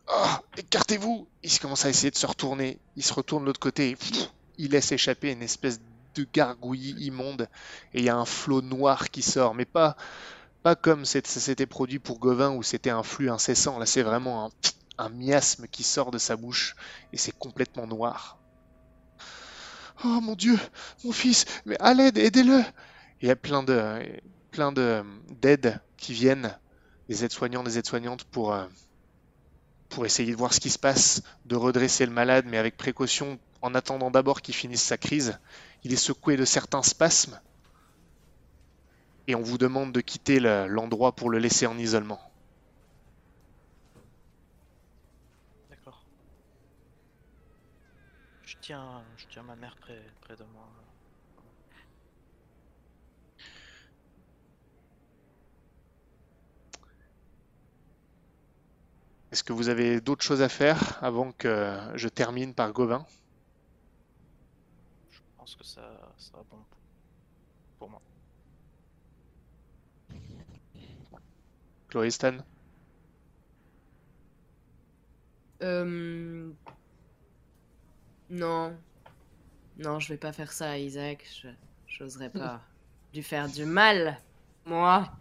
Ah, 0.08 0.42
écartez-vous. 0.58 1.28
Il 1.44 1.60
commence 1.60 1.86
à 1.86 1.90
essayer 1.90 2.12
de 2.12 2.18
se 2.18 2.26
retourner. 2.26 2.80
Il 2.96 3.04
se 3.04 3.14
retourne 3.14 3.44
de 3.44 3.48
l'autre 3.48 3.60
côté. 3.60 3.92
et 3.92 3.96
pff, 3.96 4.30
il 4.58 4.72
laisse 4.72 4.92
échapper 4.92 5.32
une 5.32 5.42
espèce 5.44 5.80
de 6.16 6.28
gargouillis 6.34 6.96
immonde. 7.06 7.50
Et 7.94 8.00
il 8.00 8.06
y 8.06 8.10
a 8.10 8.18
un 8.18 8.26
flot 8.26 8.62
noir 8.62 9.10
qui 9.10 9.22
sort. 9.22 9.56
Mais 9.56 9.66
pas, 9.66 9.96
pas 10.64 10.76
comme 10.76 11.06
s'était 11.06 11.66
produit 11.66 12.00
pour 12.00 12.20
Gauvin 12.20 12.52
où 12.52 12.64
c'était 12.64 12.90
un 12.90 13.04
flux 13.04 13.30
incessant. 13.30 13.80
Là, 13.80 13.86
c'est 13.86 14.04
vraiment 14.04 14.46
un, 14.98 15.06
un 15.06 15.10
miasme 15.10 15.68
qui 15.68 15.84
sort 15.84 16.12
de 16.12 16.18
sa 16.18 16.36
bouche. 16.36 16.76
Et 17.14 17.18
c'est 17.18 17.38
complètement 17.38 17.88
noir. 17.88 18.38
Oh 20.04 20.20
mon 20.22 20.36
Dieu, 20.36 20.60
mon 21.06 21.12
fils, 21.14 21.46
mais 21.66 21.78
à 21.80 21.94
l'aide, 21.94 22.18
aidez-le. 22.18 22.62
Il 23.24 23.28
y 23.28 23.32
a 23.32 23.36
plein 23.36 23.64
de, 23.64 24.22
plein 24.52 24.72
de 24.72 25.04
d'aides 25.30 25.82
qui 25.98 26.14
viennent 26.14 26.56
des 27.10 27.26
aides-soignants, 27.26 27.64
des 27.64 27.80
aides-soignantes 27.80 28.24
pour, 28.26 28.54
euh, 28.54 28.68
pour 29.88 30.06
essayer 30.06 30.34
de 30.34 30.38
voir 30.38 30.54
ce 30.54 30.60
qui 30.60 30.70
se 30.70 30.78
passe, 30.78 31.22
de 31.46 31.56
redresser 31.56 32.06
le 32.06 32.12
malade, 32.12 32.46
mais 32.46 32.58
avec 32.58 32.76
précaution, 32.76 33.40
en 33.62 33.74
attendant 33.76 34.12
d'abord 34.12 34.42
qu'il 34.42 34.56
finisse 34.56 34.84
sa 34.84 34.98
crise. 34.98 35.40
Il 35.84 35.94
est 35.94 35.96
secoué 35.96 36.36
de 36.36 36.44
certains 36.46 36.84
spasmes. 36.84 37.40
Et 39.28 39.36
on 39.36 39.42
vous 39.42 39.58
demande 39.58 39.92
de 39.92 40.00
quitter 40.00 40.40
le- 40.40 40.66
l'endroit 40.68 41.14
pour 41.14 41.30
le 41.30 41.38
laisser 41.38 41.66
en 41.68 41.78
isolement. 41.78 42.22
D'accord. 45.70 46.06
Je 48.44 48.56
tiens, 48.62 49.04
je 49.18 49.26
tiens 49.28 49.42
ma 49.42 49.56
mère 49.56 49.76
près, 49.78 50.14
près 50.22 50.36
de 50.36 50.44
moi. 50.44 50.83
Est-ce 59.34 59.44
que 59.44 59.52
vous 59.52 59.70
avez 59.70 60.00
d'autres 60.00 60.24
choses 60.24 60.44
à 60.44 60.48
faire 60.48 61.04
avant 61.04 61.32
que 61.32 61.76
je 61.96 62.08
termine 62.08 62.54
par 62.54 62.72
Gauvin? 62.72 63.04
Pense 65.38 65.56
que 65.56 65.64
ça 65.64 65.82
sera 66.20 66.44
bon 66.52 66.60
pour 67.80 67.90
moi. 67.90 68.00
Chloé 71.90 72.12
Stan? 72.12 72.38
Euh, 75.64 76.52
Non. 78.30 78.78
Non, 79.80 80.00
je 80.00 80.10
vais 80.10 80.18
pas 80.20 80.32
faire 80.32 80.52
ça, 80.54 80.78
Isaac. 80.78 81.28
Je 81.42 81.48
j'oserais 81.88 82.30
pas 82.30 82.62
lui 83.16 83.24
faire 83.24 83.50
du 83.50 83.66
mal, 83.66 84.22
moi. 84.64 85.12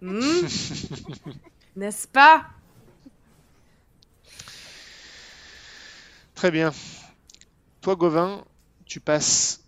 Hmm? 0.00 0.18
N'est-ce 1.76 2.08
pas? 2.08 2.50
Très 6.40 6.50
bien. 6.50 6.72
Toi, 7.82 7.96
Gauvin, 7.96 8.42
tu 8.86 8.98
passes 8.98 9.60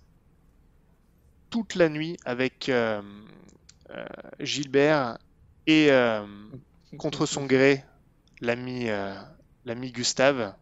toute 1.51 1.75
la 1.75 1.91
nuit 1.91 2.17
avec 2.25 2.71
euh, 2.71 3.03
euh, 3.91 4.07
Gilbert 4.41 5.19
et 5.67 5.93
euh, 5.93 6.27
contre 6.97 7.27
son 7.27 7.45
gré 7.45 7.85
l'ami 8.41 8.89
Gustave, 9.93 10.55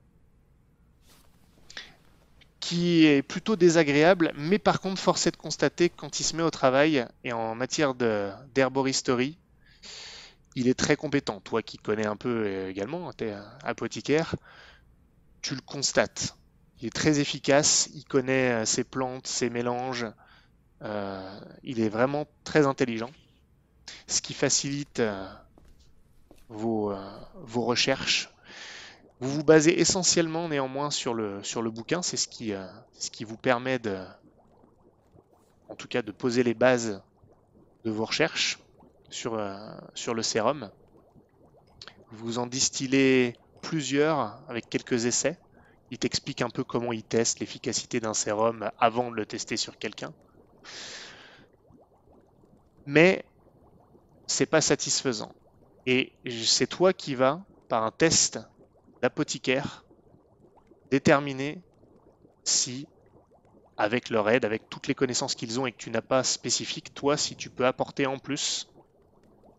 qui 2.58 3.06
est 3.06 3.22
plutôt 3.22 3.54
désagréable, 3.54 4.32
mais 4.34 4.58
par 4.58 4.80
contre, 4.80 5.00
force 5.00 5.28
est 5.28 5.30
de 5.30 5.36
constater 5.36 5.90
que 5.90 5.96
quand 5.96 6.18
il 6.18 6.24
se 6.24 6.34
met 6.34 6.42
au 6.42 6.50
travail 6.50 7.06
et 7.22 7.32
en 7.32 7.54
matière 7.54 7.94
d'herboristerie, 7.94 9.38
il 10.56 10.66
est 10.66 10.74
très 10.74 10.96
compétent. 10.96 11.38
Toi 11.38 11.62
qui 11.62 11.76
connais 11.76 12.06
un 12.06 12.16
peu 12.16 12.68
également, 12.68 13.12
tu 13.12 13.26
es 13.26 13.34
apothicaire, 13.62 14.34
tu 15.42 15.54
le 15.54 15.60
constates. 15.60 16.36
Il 16.80 16.86
est 16.86 16.94
très 16.94 17.20
efficace, 17.20 17.90
il 17.94 18.04
connaît 18.04 18.52
euh, 18.52 18.64
ses 18.64 18.84
plantes, 18.84 19.26
ses 19.26 19.50
mélanges, 19.50 20.06
euh, 20.82 21.40
il 21.62 21.80
est 21.80 21.90
vraiment 21.90 22.26
très 22.44 22.66
intelligent, 22.66 23.10
ce 24.06 24.22
qui 24.22 24.32
facilite 24.32 25.00
euh, 25.00 25.26
vos, 26.48 26.94
recherches. 27.46 28.30
Vous 29.20 29.30
vous 29.30 29.44
basez 29.44 29.78
essentiellement 29.78 30.48
néanmoins 30.48 30.90
sur 30.90 31.12
le, 31.12 31.42
bouquin, 31.70 32.00
c'est 32.00 32.16
ce 32.16 32.28
qui, 32.28 33.24
vous 33.24 33.36
permet 33.36 33.78
de, 33.78 34.02
en 35.68 35.74
tout 35.74 35.88
cas, 35.88 36.00
de 36.00 36.12
poser 36.12 36.42
les 36.42 36.54
bases 36.54 37.02
de 37.84 37.90
vos 37.90 38.06
recherches 38.06 38.58
sur 39.10 39.34
le 39.36 40.22
sérum. 40.22 40.70
Vous 42.10 42.38
en 42.38 42.46
distillez 42.46 43.36
plusieurs 43.62 44.38
avec 44.48 44.68
quelques 44.68 45.06
essais. 45.06 45.38
Il 45.90 45.98
t'explique 45.98 46.42
un 46.42 46.50
peu 46.50 46.64
comment 46.64 46.92
il 46.92 47.02
teste 47.02 47.40
l'efficacité 47.40 48.00
d'un 48.00 48.14
sérum 48.14 48.70
avant 48.78 49.10
de 49.10 49.16
le 49.16 49.26
tester 49.26 49.56
sur 49.56 49.76
quelqu'un. 49.76 50.12
Mais 52.86 53.24
c'est 54.26 54.46
pas 54.46 54.60
satisfaisant. 54.60 55.32
Et 55.86 56.12
c'est 56.46 56.68
toi 56.68 56.92
qui 56.92 57.14
vas, 57.14 57.44
par 57.68 57.82
un 57.82 57.90
test 57.90 58.38
d'apothicaire, 59.02 59.84
déterminer 60.90 61.62
si, 62.44 62.86
avec 63.76 64.10
leur 64.10 64.28
aide, 64.28 64.44
avec 64.44 64.68
toutes 64.68 64.86
les 64.86 64.94
connaissances 64.94 65.34
qu'ils 65.34 65.58
ont 65.58 65.66
et 65.66 65.72
que 65.72 65.78
tu 65.78 65.90
n'as 65.90 66.02
pas 66.02 66.22
spécifique, 66.22 66.94
toi, 66.94 67.16
si 67.16 67.34
tu 67.34 67.50
peux 67.50 67.66
apporter 67.66 68.06
en 68.06 68.18
plus 68.18 68.68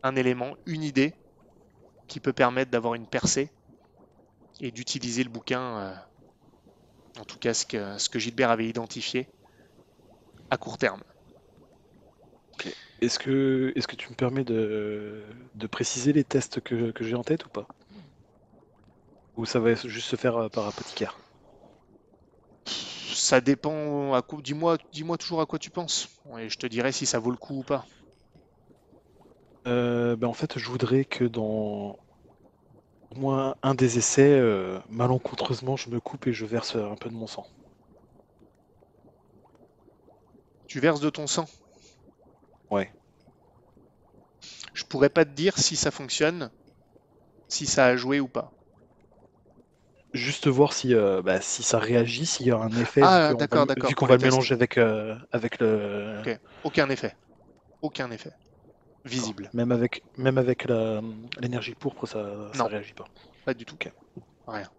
un 0.03 0.15
élément, 0.15 0.55
une 0.65 0.83
idée 0.83 1.13
qui 2.07 2.19
peut 2.19 2.33
permettre 2.33 2.71
d'avoir 2.71 2.93
une 2.93 3.07
percée 3.07 3.49
et 4.61 4.71
d'utiliser 4.71 5.23
le 5.23 5.29
bouquin, 5.29 5.79
euh, 5.79 5.95
en 7.19 7.25
tout 7.25 7.37
cas 7.37 7.53
ce 7.53 7.65
que, 7.65 7.97
ce 7.97 8.07
que 8.07 8.19
Gilbert 8.19 8.51
avait 8.51 8.69
identifié, 8.69 9.27
à 10.49 10.57
court 10.57 10.77
terme. 10.77 11.01
Est-ce 13.01 13.17
que, 13.17 13.73
est-ce 13.75 13.87
que 13.87 13.95
tu 13.95 14.09
me 14.09 14.15
permets 14.15 14.43
de, 14.43 15.25
de 15.55 15.67
préciser 15.67 16.13
les 16.13 16.23
tests 16.23 16.61
que, 16.61 16.91
que 16.91 17.03
j'ai 17.03 17.15
en 17.15 17.23
tête 17.23 17.45
ou 17.45 17.49
pas? 17.49 17.67
Ou 19.35 19.45
ça 19.45 19.59
va 19.59 19.73
juste 19.73 20.07
se 20.07 20.15
faire 20.15 20.37
euh, 20.37 20.49
par 20.49 20.67
apothicaire? 20.67 21.17
Ça 22.65 23.41
dépend. 23.41 24.13
À 24.13 24.21
dis-moi, 24.43 24.77
dis-moi 24.93 25.17
toujours 25.17 25.41
à 25.41 25.45
quoi 25.45 25.57
tu 25.57 25.71
penses, 25.71 26.07
et 26.37 26.49
je 26.49 26.57
te 26.57 26.67
dirai 26.67 26.91
si 26.91 27.05
ça 27.05 27.17
vaut 27.17 27.31
le 27.31 27.37
coup 27.37 27.59
ou 27.59 27.63
pas. 27.63 27.85
Euh, 29.67 30.15
ben 30.15 30.27
en 30.27 30.33
fait, 30.33 30.57
je 30.57 30.67
voudrais 30.69 31.05
que 31.05 31.23
dans 31.23 31.97
moins 33.15 33.55
un 33.63 33.75
des 33.75 33.97
essais, 33.97 34.31
euh, 34.39 34.79
malencontreusement, 34.89 35.75
je 35.77 35.89
me 35.89 35.99
coupe 35.99 36.27
et 36.27 36.33
je 36.33 36.45
verse 36.45 36.75
un 36.75 36.95
peu 36.95 37.09
de 37.09 37.15
mon 37.15 37.27
sang. 37.27 37.45
Tu 40.65 40.79
verses 40.79 41.01
de 41.01 41.11
ton 41.11 41.27
sang? 41.27 41.45
Ouais. 42.71 42.95
Je 44.73 44.83
pourrais 44.83 45.09
pas 45.09 45.23
te 45.23 45.29
dire 45.29 45.57
si 45.57 45.77
ça 45.77 45.91
fonctionne, 45.91 46.51
si 47.47 47.67
ça 47.67 47.87
a 47.87 47.95
joué 47.97 48.19
ou 48.19 48.27
pas. 48.27 48.55
Juste 50.13 50.47
voir 50.47 50.73
si, 50.73 50.93
euh, 50.93 51.21
bah, 51.21 51.39
si 51.41 51.63
ça 51.63 51.79
réagit, 51.79 52.25
s'il 52.25 52.45
y 52.47 52.51
a 52.51 52.57
un 52.57 52.75
effet, 52.75 53.07
Ah, 53.07 53.19
vu 53.27 53.33
qu'on 53.33 53.37
d'accord, 53.37 53.65
va, 53.65 53.67
d'accord, 53.67 53.89
vu 53.89 53.95
qu'on 53.95 54.05
va 54.05 54.15
le 54.17 54.21
mélanger 54.21 54.53
avec, 54.53 54.77
euh, 54.77 55.15
avec 55.31 55.59
le. 55.59 56.15
Ok. 56.15 56.29
Aucun 56.63 56.89
effet. 56.89 57.17
Aucun 57.81 58.11
effet. 58.11 58.33
Visible. 59.05 59.49
Même 59.53 59.71
avec, 59.71 60.03
même 60.17 60.37
avec 60.37 60.65
la- 60.65 61.01
l'énergie 61.39 61.73
pourpre, 61.75 62.05
ça, 62.05 62.51
ça 62.53 62.59
Non. 62.63 62.67
réagit 62.67 62.93
pas. 62.93 63.05
Pas 63.45 63.53
du 63.53 63.65
tout. 63.65 63.77
Rien. 64.47 64.69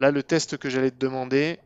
Là, 0.00 0.10
le 0.10 0.22
test 0.22 0.58
que 0.58 0.68
j'allais 0.68 0.90
te 0.90 0.96
demander, 0.96 1.58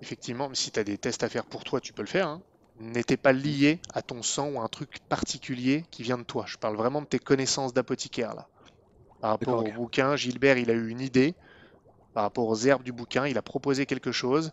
effectivement, 0.00 0.48
mais 0.48 0.54
si 0.54 0.70
tu 0.72 0.80
as 0.80 0.84
des 0.84 0.98
tests 0.98 1.22
à 1.22 1.28
faire 1.28 1.46
pour 1.46 1.64
toi, 1.64 1.80
tu 1.80 1.92
peux 1.92 2.02
le 2.02 2.08
faire, 2.08 2.26
hein, 2.26 2.42
n'était 2.80 3.16
pas 3.16 3.32
lié 3.32 3.80
à 3.92 4.02
ton 4.02 4.22
sang 4.22 4.48
ou 4.50 4.60
à 4.60 4.64
un 4.64 4.68
truc 4.68 4.98
particulier 5.08 5.84
qui 5.90 6.02
vient 6.02 6.18
de 6.18 6.24
toi. 6.24 6.44
Je 6.48 6.56
parle 6.56 6.76
vraiment 6.76 7.02
de 7.02 7.06
tes 7.06 7.18
connaissances 7.18 7.72
d'apothicaire, 7.74 8.34
là. 8.34 8.48
Par 9.20 9.30
rapport 9.30 9.64
au 9.64 9.72
bouquin, 9.72 10.16
Gilbert, 10.16 10.58
il 10.58 10.70
a 10.70 10.74
eu 10.74 10.88
une 10.88 11.00
idée. 11.00 11.34
Par 12.14 12.24
rapport 12.24 12.48
aux 12.48 12.56
herbes 12.56 12.82
du 12.82 12.92
bouquin, 12.92 13.26
il 13.26 13.38
a 13.38 13.42
proposé 13.42 13.86
quelque 13.86 14.12
chose. 14.12 14.50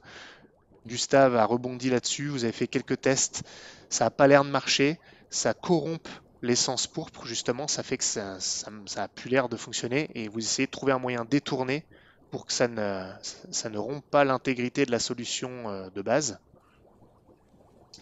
Gustave 0.88 1.36
a 1.36 1.46
rebondi 1.46 1.90
là-dessus. 1.90 2.30
Vous 2.30 2.44
avez 2.44 2.54
fait 2.54 2.68
quelques 2.68 3.02
tests. 3.02 3.44
Ça 3.90 4.06
n'a 4.06 4.12
pas 4.12 4.28
l'air 4.28 4.44
de 4.44 4.50
marcher. 4.50 5.00
Ça 5.30 5.54
corrompt 5.54 6.08
l'essence 6.42 6.88
pourpre, 6.88 7.26
justement. 7.26 7.68
Ça 7.68 7.84
fait 7.84 7.98
que 7.98 8.04
ça, 8.04 8.40
ça, 8.40 8.72
ça 8.86 9.04
a 9.04 9.08
plus 9.08 9.30
l'air 9.30 9.50
de 9.50 9.58
fonctionner. 9.58 10.10
Et 10.16 10.28
vous 10.28 10.40
essayez 10.40 10.66
de 10.66 10.72
trouver 10.72 10.92
un 10.94 11.00
moyen 11.00 11.26
détourné 11.26 11.86
pour 12.32 12.46
que 12.46 12.54
ça 12.54 12.68
ne, 12.68 13.12
ça 13.52 13.70
ne 13.70 13.78
rompe 13.78 14.06
pas 14.10 14.24
l'intégrité 14.24 14.86
de 14.86 14.92
la 14.92 15.00
solution 15.00 15.70
euh, 15.70 15.90
de 15.90 16.02
base. 16.02 16.40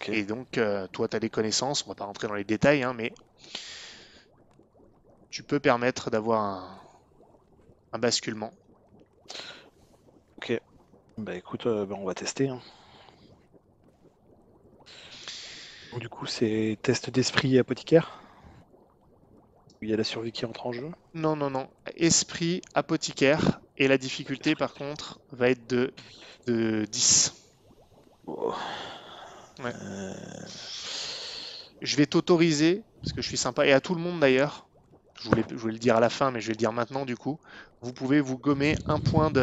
Et 0.06 0.24
donc, 0.24 0.56
euh, 0.56 0.86
toi, 0.88 1.08
tu 1.08 1.16
as 1.16 1.20
des 1.20 1.30
connaissances. 1.30 1.84
On 1.84 1.88
va 1.88 1.94
pas 1.94 2.04
rentrer 2.04 2.28
dans 2.28 2.34
les 2.34 2.44
détails, 2.44 2.82
hein, 2.82 2.94
mais 2.96 3.12
tu 5.30 5.42
peux 5.42 5.60
permettre 5.60 6.10
d'avoir 6.10 6.42
un, 6.42 6.80
un 7.92 7.98
basculement. 7.98 8.52
Bah 11.20 11.36
écoute, 11.36 11.66
euh, 11.66 11.86
bah, 11.86 11.94
on 11.98 12.04
va 12.04 12.14
tester. 12.14 12.48
hein. 12.48 12.60
Du 15.98 16.08
coup, 16.08 16.26
c'est 16.26 16.78
test 16.82 17.10
d'esprit 17.10 17.54
et 17.54 17.58
apothicaire 17.60 18.20
Il 19.82 19.88
y 19.90 19.92
a 19.92 19.96
la 19.96 20.04
survie 20.04 20.32
qui 20.32 20.46
entre 20.46 20.66
en 20.66 20.72
jeu? 20.72 20.90
Non, 21.14 21.36
non, 21.36 21.50
non. 21.50 21.68
Esprit 21.96 22.62
apothicaire. 22.74 23.60
Et 23.76 23.88
la 23.88 23.98
difficulté, 23.98 24.54
par 24.54 24.74
contre, 24.74 25.20
va 25.30 25.50
être 25.50 25.66
de, 25.66 25.92
de 26.46 26.84
10. 26.90 27.34
Oh. 28.26 28.54
Ouais. 29.58 29.72
Euh, 29.82 30.14
Je 31.82 31.96
vais 31.96 32.06
t'autoriser, 32.06 32.84
parce 33.02 33.12
que 33.12 33.22
je 33.22 33.28
suis 33.28 33.36
sympa, 33.36 33.66
et 33.66 33.72
à 33.72 33.80
tout 33.80 33.94
le 33.94 34.00
monde 34.00 34.20
d'ailleurs, 34.20 34.68
je 35.20 35.28
voulais, 35.28 35.44
je 35.48 35.54
voulais 35.56 35.72
le 35.74 35.78
dire 35.78 35.96
à 35.96 36.00
la 36.00 36.10
fin, 36.10 36.30
mais 36.30 36.40
je 36.40 36.46
vais 36.48 36.52
le 36.52 36.58
dire 36.58 36.72
maintenant 36.72 37.04
du 37.06 37.16
coup, 37.16 37.38
vous 37.80 37.92
pouvez 37.92 38.20
vous 38.20 38.38
gommer 38.38 38.76
un 38.86 39.00
point 39.00 39.30
de... 39.30 39.40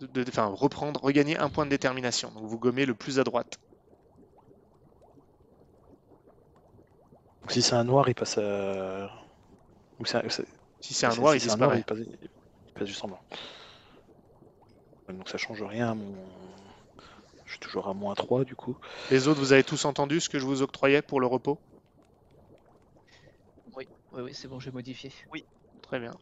de- 0.00 0.06
de- 0.06 0.24
Enfin, 0.28 0.46
reprendre, 0.46 1.00
regagner 1.02 1.36
un 1.38 1.48
point 1.50 1.64
de 1.64 1.70
détermination. 1.70 2.30
Donc 2.32 2.46
vous 2.46 2.58
gommez 2.58 2.86
le 2.86 2.94
plus 2.94 3.18
à 3.18 3.24
droite. 3.24 3.58
Donc 7.42 7.52
si 7.52 7.62
c'est 7.62 7.74
un 7.74 7.84
noir, 7.84 8.08
il 8.08 8.14
passe 8.14 8.38
à... 8.38 9.10
Ou 9.98 10.04
c'est 10.06 10.18
un- 10.18 10.28
Si 10.80 10.94
c'est 10.94 11.06
un 11.06 11.10
si- 11.10 11.16
noir, 11.20 11.32
si 11.32 11.38
il 11.38 11.40
c'est 11.40 11.50
un 11.50 11.56
noir, 11.56 11.70
disparaît. 11.70 11.78
il 11.78 11.84
passe, 11.84 11.98
il 11.98 12.72
passe 12.74 12.88
juste 12.88 13.04
en 13.04 13.08
blanc. 13.08 13.20
Donc 15.08 15.28
ça 15.28 15.38
change 15.38 15.62
rien 15.62 15.90
à 15.90 15.94
mon... 15.94 16.14
Je 17.46 17.52
suis 17.52 17.60
toujours 17.60 17.88
à 17.88 17.94
moins 17.94 18.14
3 18.14 18.44
du 18.44 18.54
coup. 18.54 18.76
Les 19.10 19.26
autres, 19.26 19.40
vous 19.40 19.52
avez 19.52 19.64
tous 19.64 19.84
entendu 19.86 20.20
ce 20.20 20.28
que 20.28 20.38
je 20.38 20.44
vous 20.44 20.62
octroyais 20.62 21.02
pour 21.02 21.20
le 21.20 21.26
repos? 21.26 21.58
Oui, 23.76 23.88
oui, 24.12 24.22
oui, 24.22 24.34
c'est 24.34 24.48
bon, 24.48 24.60
j'ai 24.60 24.70
modifié. 24.70 25.12
Très 25.82 25.98
bien. 25.98 26.12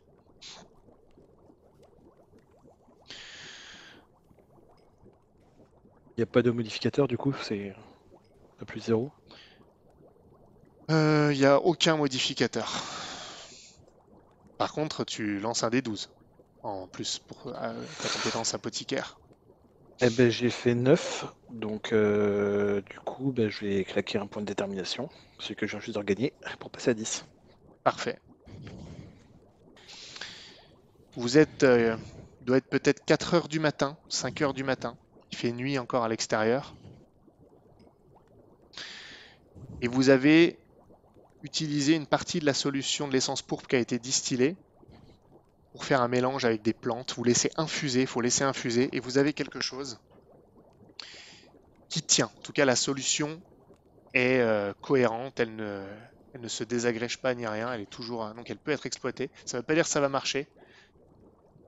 Il 6.17 6.21
n'y 6.21 6.23
a 6.23 6.27
pas 6.27 6.43
de 6.43 6.51
modificateur 6.51 7.09
du 7.09 7.17
coup, 7.17 7.35
c'est 7.43 7.75
plus 8.67 8.81
0. 8.81 9.11
Il 10.89 11.37
n'y 11.37 11.45
a 11.45 11.61
aucun 11.61 11.97
modificateur. 11.97 12.73
Par 14.59 14.73
contre, 14.73 15.05
tu 15.05 15.39
lances 15.39 15.65
un 15.65 15.69
D12. 15.69 16.09
en 16.63 16.87
plus 16.89 17.19
pour 17.19 17.49
euh, 17.49 17.85
ta 18.03 18.09
compétence 18.09 18.55
apothicaire 18.55 19.19
Eh 20.01 20.11
ben, 20.11 20.31
j'ai 20.31 20.51
fait 20.51 20.75
9, 20.75 21.27
donc 21.51 21.93
euh, 21.93 22.81
du 22.83 22.99
coup, 23.01 23.33
ben, 23.33 23.51
je 23.51 23.67
vais 23.67 23.85
claquer 23.85 24.19
un 24.19 24.27
point 24.27 24.43
de 24.43 24.47
détermination, 24.47 25.11
celui 25.39 25.57
que 25.57 25.67
viens 25.67 25.81
juste 25.81 25.99
de 25.99 26.03
gagner, 26.03 26.33
pour 26.59 26.71
passer 26.71 26.91
à 26.91 26.95
10. 26.95 27.25
Parfait. 27.85 28.19
Vous 31.17 31.39
êtes, 31.39 31.63
euh, 31.63 31.97
doit 32.41 32.57
être 32.57 32.69
peut-être 32.69 33.05
4 33.05 33.35
heures 33.35 33.49
du 33.49 33.61
matin, 33.61 33.97
5 34.09 34.41
heures 34.41 34.55
du 34.55 34.65
matin. 34.65 34.97
Il 35.33 35.37
fait 35.37 35.53
nuit 35.53 35.79
encore 35.79 36.05
à 36.05 36.09
l'extérieur. 36.09 36.75
Et 39.83 39.89
vous 39.89 40.09
avez 40.09 40.59
utilisé 41.43 41.95
une 41.95 42.07
partie 42.07 42.41
de 42.41 42.47
la 42.47 42.55
solution 42.55 43.07
de 43.07 43.12
l'essence 43.12 43.43
pourpre 43.43 43.69
qui 43.69 43.77
a 43.77 43.79
été 43.79 43.99
distillée 43.99 44.57
pour 45.73 45.85
faire 45.85 46.01
un 46.01 46.09
mélange 46.09 46.45
avec 46.45 46.62
des 46.62 46.73
plantes. 46.73 47.15
Vous 47.17 47.25
laissez 47.25 47.51
infuser, 47.57 48.03
il 48.03 48.07
faut 48.07 48.21
laisser 48.21 48.45
infuser, 48.45 48.89
et 48.93 49.01
vous 49.01 49.19
avez 49.19 49.33
quelque 49.33 49.61
chose 49.61 49.99
qui 51.89 52.03
tient. 52.03 52.31
En 52.35 52.41
tout 52.43 52.53
cas, 52.53 52.65
la 52.65 52.77
solution 52.77 53.41
est 54.15 54.41
euh, 54.41 54.73
cohérente, 54.81 55.39
elle 55.39 55.55
ne, 55.55 55.87
elle 56.33 56.41
ne 56.41 56.49
se 56.49 56.65
désagrège 56.65 57.19
pas 57.19 57.35
ni 57.35 57.47
rien, 57.47 57.73
elle 57.73 57.83
est 57.83 57.91
toujours, 57.91 58.27
donc 58.35 58.51
elle 58.51 58.59
peut 58.59 58.73
être 58.73 58.87
exploitée. 58.87 59.31
Ça 59.45 59.57
ne 59.57 59.62
veut 59.62 59.67
pas 59.67 59.75
dire 59.75 59.85
que 59.85 59.91
ça 59.91 60.01
va 60.01 60.09
marcher, 60.09 60.49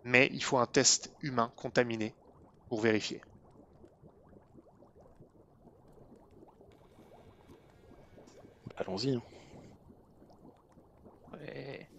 mais 0.04 0.28
il 0.32 0.42
faut 0.42 0.58
un 0.58 0.66
test 0.66 1.12
humain 1.20 1.52
contaminé 1.56 2.14
pour 2.68 2.80
vérifier. 2.80 3.20
Allons-y. 8.78 9.10
hein. 9.14 9.22
Ouais. 11.32 11.90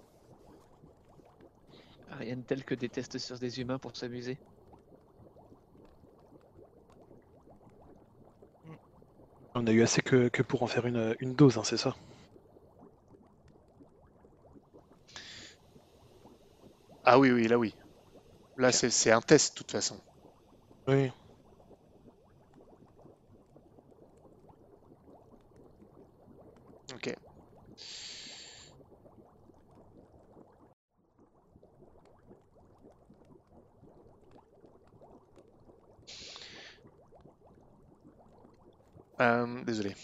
Rien 2.08 2.36
de 2.36 2.42
tel 2.44 2.66
que 2.66 2.76
des 2.76 2.90
tests 2.90 3.18
sur 3.20 3.40
des 3.40 3.62
humains 3.62 3.80
pour 3.80 3.96
s'amuser. 3.96 4.42
On 9.54 9.68
a 9.68 9.72
eu 9.72 9.84
assez 9.84 10.02
que, 10.02 10.28
que 10.30 10.42
pour 10.42 10.64
en 10.64 10.68
faire 10.68 10.88
une, 10.88 11.16
une 11.20 11.36
dose, 11.36 11.60
hein, 11.60 11.64
c'est 11.64 11.78
ça? 11.78 11.96
Ah 17.04 17.20
oui, 17.20 17.30
oui, 17.32 17.48
là 17.50 17.58
oui. 17.58 17.76
Là, 18.58 18.72
c'est 18.72 18.90
c'est 18.92 19.12
un 19.12 19.22
test 19.22 19.54
de 19.54 19.58
toute 19.60 19.72
façon. 19.72 20.02
Oui. 20.88 21.12
Ok. 26.94 27.08
Euh, 39.22 39.64
désolé. 39.64 39.96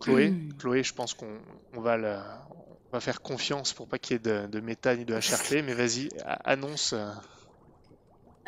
Chloé, 0.00 0.30
Hmm. 0.30 0.52
Chloé, 0.58 0.82
je 0.82 0.94
pense 0.94 1.14
qu'on 1.14 1.40
on 1.74 1.80
va, 1.80 1.96
la- 1.96 2.46
on 2.50 2.92
va 2.92 3.00
faire 3.00 3.20
confiance 3.20 3.72
pour 3.74 3.88
pas 3.88 3.98
qu'il 3.98 4.14
y 4.14 4.16
ait 4.16 4.18
de, 4.20 4.46
de 4.46 4.60
méta 4.60 4.94
ni 4.96 5.04
de 5.04 5.14
HRP, 5.14 5.62
mais 5.64 5.74
vas-y, 5.74 6.08
annonce. 6.44 6.92
euh, 6.94 7.10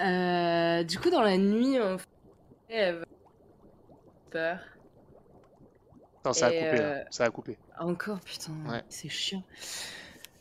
Euh, 0.01 0.83
du 0.85 0.99
coup, 0.99 1.11
dans 1.11 1.21
la 1.23 1.37
nuit, 1.37 1.79
on 1.81 1.99
fait 2.69 3.01
peur. 4.31 4.61
Non, 6.25 6.33
ça 6.33 6.47
a 6.47 6.51
coupé 6.51 6.81
euh, 6.81 7.03
Ça 7.11 7.25
a 7.25 7.31
coupé. 7.31 7.59
Encore, 7.79 8.21
putain, 8.21 8.53
Ouais. 8.69 8.83
c'est 8.89 9.09
chiant. 9.09 9.43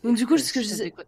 Donc 0.03 0.15
du 0.15 0.25
coup, 0.27 0.37
ce 0.37 0.53
que 0.53 0.61
si 0.61 0.69
je 0.77 0.83
déconne- 0.83 1.05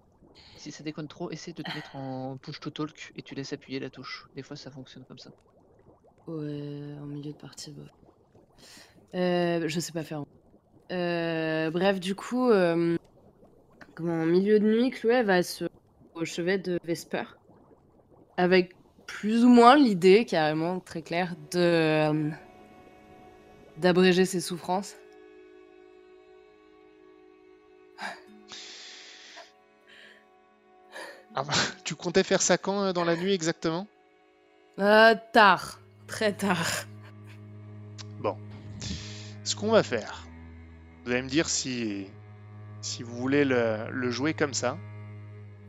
Si 0.57 0.71
ça 0.71 0.83
déconne 0.83 1.07
trop, 1.07 1.31
essaie 1.31 1.53
de 1.53 1.63
te 1.63 1.73
mettre 1.73 1.95
en 1.95 2.37
push 2.37 2.59
to 2.59 2.69
talk 2.69 3.11
et 3.15 3.21
tu 3.23 3.35
laisses 3.35 3.51
appuyer 3.53 3.79
la 3.79 3.89
touche. 3.89 4.27
Des 4.35 4.43
fois, 4.43 4.55
ça 4.55 4.69
fonctionne 4.69 5.05
comme 5.05 5.17
ça. 5.17 5.31
Ouais, 6.27 6.95
en 6.99 7.05
milieu 7.07 7.31
de 7.31 7.37
partie, 7.37 7.71
bof. 7.71 7.87
Euh, 9.13 9.67
je 9.67 9.79
sais 9.79 9.91
pas 9.91 10.03
faire. 10.03 10.23
Euh, 10.91 11.69
bref, 11.71 11.99
du 11.99 12.15
coup, 12.15 12.49
euh, 12.49 12.97
comment, 13.95 14.25
milieu 14.25 14.59
de 14.59 14.65
nuit, 14.65 14.89
Chloé 14.91 15.23
va 15.23 15.43
se 15.43 15.65
au 16.15 16.25
chevet 16.25 16.57
de 16.57 16.79
Vesper. 16.83 17.23
Avec 18.37 18.75
plus 19.05 19.43
ou 19.45 19.49
moins 19.49 19.75
l'idée, 19.75 20.25
carrément, 20.25 20.79
très 20.79 21.01
claire, 21.01 21.35
de 21.51 21.59
euh, 21.59 22.29
d'abréger 23.77 24.25
ses 24.25 24.41
souffrances. 24.41 24.95
Ah, 31.33 31.43
tu 31.85 31.95
comptais 31.95 32.23
faire 32.23 32.41
ça 32.41 32.57
quand 32.57 32.91
dans 32.91 33.05
la 33.05 33.15
nuit 33.15 33.33
exactement? 33.33 33.87
Tard, 34.75 35.79
très 36.07 36.33
tard. 36.33 36.85
Ce 39.51 39.55
qu'on 39.57 39.71
va 39.71 39.83
faire, 39.83 40.25
vous 41.03 41.11
allez 41.11 41.23
me 41.23 41.27
dire 41.27 41.49
si, 41.49 42.07
si 42.79 43.03
vous 43.03 43.17
voulez 43.17 43.43
le, 43.43 43.91
le 43.91 44.09
jouer 44.09 44.33
comme 44.33 44.53
ça. 44.53 44.77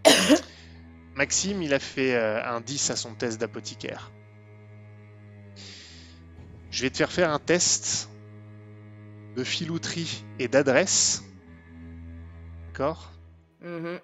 Maxime, 1.16 1.61
il 1.62 1.75
a 1.75 1.81
fait 1.81 2.14
euh, 2.14 2.45
un 2.45 2.61
10 2.61 2.90
à 2.90 2.97
son 2.97 3.16
test 3.16 3.40
d'apothicaire. 3.40 4.12
Je 6.71 6.83
vais 6.83 6.90
te 6.90 6.97
faire 6.97 7.11
faire 7.11 7.31
un 7.33 7.40
test 7.40 8.09
de 9.35 9.42
filouterie 9.42 10.25
et 10.38 10.47
d'adresse. 10.47 11.25
D'accord? 12.68 13.11
Mhm. 13.62 13.99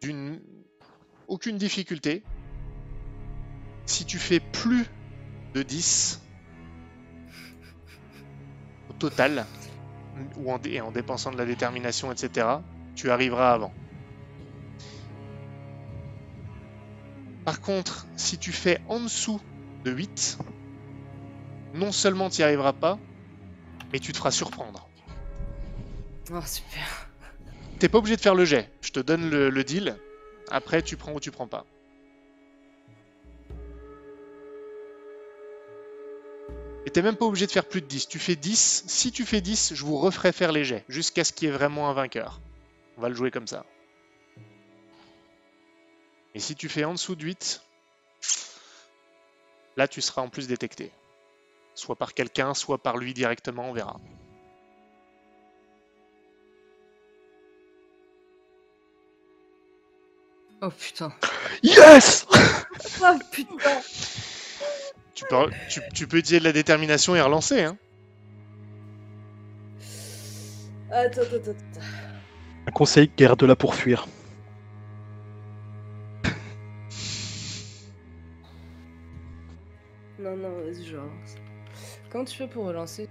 D'une 0.00 0.40
aucune 1.28 1.58
difficulté. 1.58 2.22
Si 3.84 4.06
tu 4.06 4.18
fais 4.18 4.40
plus 4.40 4.86
de 5.52 5.62
10 5.62 6.22
au 6.22 6.23
total, 9.10 9.44
ou 10.36 10.50
en, 10.50 10.58
et 10.64 10.80
en 10.80 10.90
dépensant 10.90 11.30
de 11.30 11.36
la 11.36 11.44
détermination, 11.44 12.10
etc., 12.10 12.46
tu 12.94 13.10
arriveras 13.10 13.52
avant. 13.52 13.74
Par 17.44 17.60
contre, 17.60 18.06
si 18.16 18.38
tu 18.38 18.50
fais 18.50 18.80
en 18.88 19.00
dessous 19.00 19.42
de 19.84 19.90
8, 19.90 20.38
non 21.74 21.92
seulement 21.92 22.30
tu 22.30 22.40
n'y 22.40 22.44
arriveras 22.44 22.72
pas, 22.72 22.98
mais 23.92 23.98
tu 23.98 24.12
te 24.12 24.16
feras 24.16 24.30
surprendre. 24.30 24.88
Oh, 26.32 26.40
super. 26.46 27.10
T'es 27.78 27.90
pas 27.90 27.98
obligé 27.98 28.16
de 28.16 28.22
faire 28.22 28.34
le 28.34 28.46
jet. 28.46 28.70
Je 28.80 28.90
te 28.90 29.00
donne 29.00 29.28
le, 29.28 29.50
le 29.50 29.64
deal. 29.64 29.98
Après, 30.50 30.80
tu 30.80 30.96
prends 30.96 31.12
ou 31.12 31.20
tu 31.20 31.30
prends 31.30 31.46
pas. 31.48 31.66
T'es 36.94 37.02
même 37.02 37.16
pas 37.16 37.26
obligé 37.26 37.46
de 37.46 37.50
faire 37.50 37.66
plus 37.66 37.82
de 37.82 37.86
10. 37.86 38.08
Tu 38.08 38.18
fais 38.20 38.36
10. 38.36 38.84
Si 38.86 39.10
tu 39.10 39.26
fais 39.26 39.40
10, 39.40 39.74
je 39.74 39.84
vous 39.84 39.98
referai 39.98 40.32
faire 40.32 40.52
les 40.52 40.64
jets. 40.64 40.84
Jusqu'à 40.88 41.24
ce 41.24 41.32
qu'il 41.32 41.48
y 41.48 41.50
ait 41.50 41.54
vraiment 41.54 41.90
un 41.90 41.92
vainqueur. 41.92 42.40
On 42.96 43.02
va 43.02 43.08
le 43.08 43.16
jouer 43.16 43.32
comme 43.32 43.48
ça. 43.48 43.66
Et 46.34 46.40
si 46.40 46.54
tu 46.54 46.68
fais 46.68 46.84
en 46.84 46.92
dessous 46.92 47.16
de 47.16 47.24
8, 47.24 47.62
là 49.76 49.88
tu 49.88 50.00
seras 50.00 50.22
en 50.22 50.28
plus 50.28 50.46
détecté. 50.46 50.92
Soit 51.74 51.96
par 51.96 52.14
quelqu'un, 52.14 52.54
soit 52.54 52.78
par 52.78 52.96
lui 52.96 53.12
directement, 53.12 53.70
on 53.70 53.72
verra. 53.72 54.00
Oh 60.62 60.70
putain. 60.70 61.12
Yes 61.62 62.26
Oh 63.02 63.18
putain. 63.32 63.80
Tu 65.28 65.34
peux, 65.34 65.50
tu, 65.68 65.80
tu 65.94 66.06
peux 66.06 66.16
utiliser 66.18 66.38
de 66.40 66.44
la 66.44 66.52
détermination 66.52 67.14
et 67.16 67.20
relancer. 67.20 67.62
Hein. 67.62 67.76
Attends, 70.90 71.22
attends. 71.22 71.80
Un 72.66 72.70
conseil, 72.70 73.10
garde 73.16 73.42
là 73.42 73.56
pour 73.56 73.74
fuir. 73.74 74.06
Non, 80.18 80.36
non, 80.36 80.50
vas-y, 80.62 80.84
je 80.84 80.96
relance. 80.96 81.34
Comment 82.10 82.24
tu 82.24 82.36
fais 82.36 82.46
pour 82.46 82.66
relancer? 82.66 83.08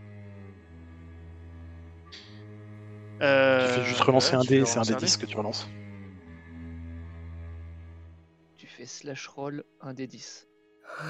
Tu 2.11 3.25
Euh, 3.25 3.67
fais 3.67 3.85
juste 3.85 4.01
relancer 4.01 4.31
ouais, 4.31 4.37
un 4.37 4.41
tu 4.41 4.47
dé, 4.47 4.65
c'est 4.65 4.79
un 4.79 4.83
dé 4.83 4.95
10 4.95 5.17
que 5.17 5.25
tu 5.25 5.37
relances. 5.37 5.67
Tu 8.57 8.67
fais 8.67 8.85
slash 8.85 9.27
roll 9.27 9.63
un 9.81 9.93
des 9.93 10.07
10. 10.07 10.47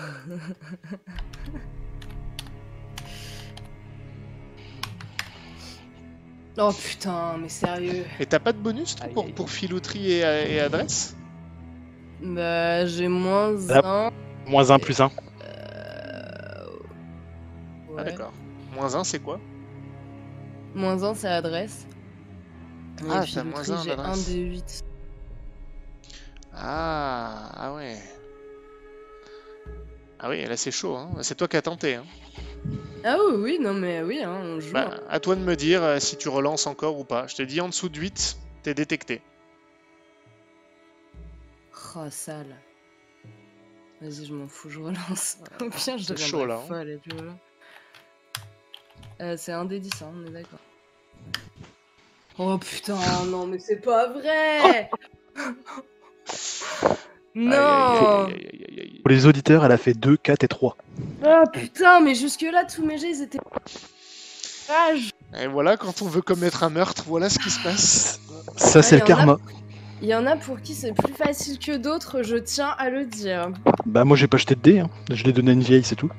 Oh 6.58 6.72
putain, 6.72 7.38
mais 7.40 7.50
sérieux. 7.50 8.06
Et 8.20 8.26
t'as 8.28 8.40
pas 8.40 8.54
de 8.54 8.60
bonus 8.60 8.96
toi, 8.96 9.08
pour, 9.08 9.34
pour 9.34 9.50
filouterie 9.50 10.12
et, 10.12 10.20
et 10.54 10.60
adresse? 10.60 11.16
Bah, 12.22 12.86
j'ai 12.86 13.08
moins 13.08 13.56
Ah. 13.72 14.12
1. 14.46 14.50
Moins 14.52 14.70
1 14.70 14.80
plus 14.80 15.00
1. 15.02 15.06
Euh... 15.06 15.10
Ah 17.90 17.92
ouais. 17.94 18.04
d'accord. 18.04 18.32
Moins 18.76 18.94
1 18.96 19.04
c'est 19.04 19.20
quoi? 19.20 19.40
Moins 20.76 21.04
1, 21.04 21.16
c'est 21.16 21.28
adresse. 21.28 21.88
Ah, 23.10 23.24
t'as 23.34 23.44
moins 23.44 23.70
un 23.70 23.78
en 23.78 23.84
j'ai 23.84 23.92
1 23.92 23.94
adresse. 24.00 24.28
des 24.28 24.40
8. 24.42 24.86
Ah 26.54 26.56
Ah, 26.56 27.52
ah 27.56 27.74
ouais. 27.74 27.98
Ah 30.26 30.30
oui, 30.30 30.46
là 30.46 30.56
c'est 30.56 30.72
chaud, 30.72 30.96
hein. 30.96 31.12
C'est 31.22 31.36
toi 31.36 31.50
qui 31.50 31.58
as 31.58 31.62
tenté. 31.62 31.96
Hein. 31.96 32.06
Ah 33.04 33.18
oui, 33.20 33.34
oui, 33.36 33.60
non 33.60 33.74
mais 33.74 34.02
oui, 34.02 34.24
hein, 34.24 34.40
on 34.42 34.62
joue. 34.62 34.72
Bah, 34.72 35.02
à 35.10 35.20
toi 35.20 35.36
de 35.36 35.42
me 35.42 35.58
dire 35.58 35.84
euh, 35.84 36.00
si 36.00 36.16
tu 36.16 36.30
relances 36.30 36.66
encore 36.66 36.98
ou 36.98 37.04
pas. 37.04 37.28
Je 37.28 37.36
te 37.36 37.42
dis 37.44 37.60
en 37.60 37.68
dessous 37.68 37.90
de 37.90 38.00
8, 38.00 38.38
t'es 38.64 38.74
détecté. 38.74 39.22
Oh, 41.98 42.10
sale. 42.10 42.56
Vas-y, 44.00 44.26
je 44.26 44.34
m'en 44.34 44.48
fous, 44.48 44.70
je 44.70 44.80
relance. 44.80 45.40
Au 45.60 45.70
pire, 45.70 45.98
je 45.98 46.16
chaud, 46.16 46.46
là, 46.46 46.56
hein. 46.56 46.68
folle 46.70 46.90
et 46.90 46.98
puis 46.98 47.12
voilà. 47.14 47.34
Euh, 49.20 49.36
c'est 49.38 49.52
un 49.52 49.66
des 49.66 49.82
10, 49.82 49.92
hein, 50.04 50.14
on 50.16 50.26
est 50.26 50.32
d'accord. 50.32 50.60
Oh 52.38 52.58
putain, 52.58 52.98
non 53.26 53.46
mais 53.46 53.60
c'est 53.60 53.82
pas 53.82 54.08
vrai 54.08 54.90
Non 57.36 57.52
Aïe, 57.52 58.34
aïe, 58.34 58.34
aïe, 58.36 58.50
aïe, 58.54 58.66
aïe, 58.70 58.80
aïe. 58.82 59.00
Pour 59.02 59.10
les 59.10 59.26
auditeurs, 59.26 59.66
elle 59.66 59.72
a 59.72 59.78
fait 59.78 59.94
2, 59.94 60.18
4 60.18 60.44
et 60.44 60.48
3. 60.48 60.78
Ah 61.26 61.44
putain, 61.52 62.00
mais 62.02 62.16
jusque-là, 62.16 62.66
tous 62.66 62.86
mes 62.86 62.98
jets, 62.98 63.10
ils 63.12 63.22
étaient... 63.24 63.40
Rage 64.70 65.10
Et 65.42 65.48
voilà, 65.48 65.76
quand 65.78 66.02
on 66.02 66.08
veut 66.08 66.22
commettre 66.22 66.64
un 66.64 66.70
meurtre, 66.70 67.04
voilà 67.08 67.30
ce 67.30 67.40
qui 67.40 67.50
se 67.50 67.62
passe. 67.64 68.20
Ça, 68.56 68.82
c'est 68.82 68.96
Ouais, 68.96 69.02
le 69.02 69.08
karma. 69.08 69.38
Il 70.02 70.08
y 70.10 70.16
en 70.16 70.26
a 70.26 70.36
pour 70.36 70.62
qui 70.62 70.74
c'est 70.74 70.94
plus 70.94 71.14
facile 71.14 71.60
que 71.60 71.76
d'autres, 71.78 72.24
je 72.24 72.36
tiens 72.38 72.76
à 72.78 72.90
le 72.90 73.06
dire. 73.06 73.50
Bah, 73.86 74.04
moi, 74.04 74.16
j'ai 74.18 74.28
pas 74.28 74.38
jeté 74.38 74.56
de 74.56 74.62
dés. 74.62 74.80
hein. 74.80 74.90
Je 75.12 75.24
l'ai 75.24 75.34
donné 75.34 75.52
à 75.52 75.54
une 75.54 75.62
vieille, 75.64 75.84
c'est 75.84 75.96
tout. 75.96 76.12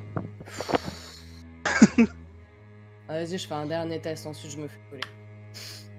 Ah, 3.08 3.18
Vas-y, 3.20 3.38
je 3.38 3.46
fais 3.46 3.54
un 3.54 3.66
dernier 3.66 4.00
test, 4.00 4.26
ensuite 4.26 4.50
je 4.52 4.56
me 4.56 4.66
fais 4.68 4.78
coller. 4.90 5.02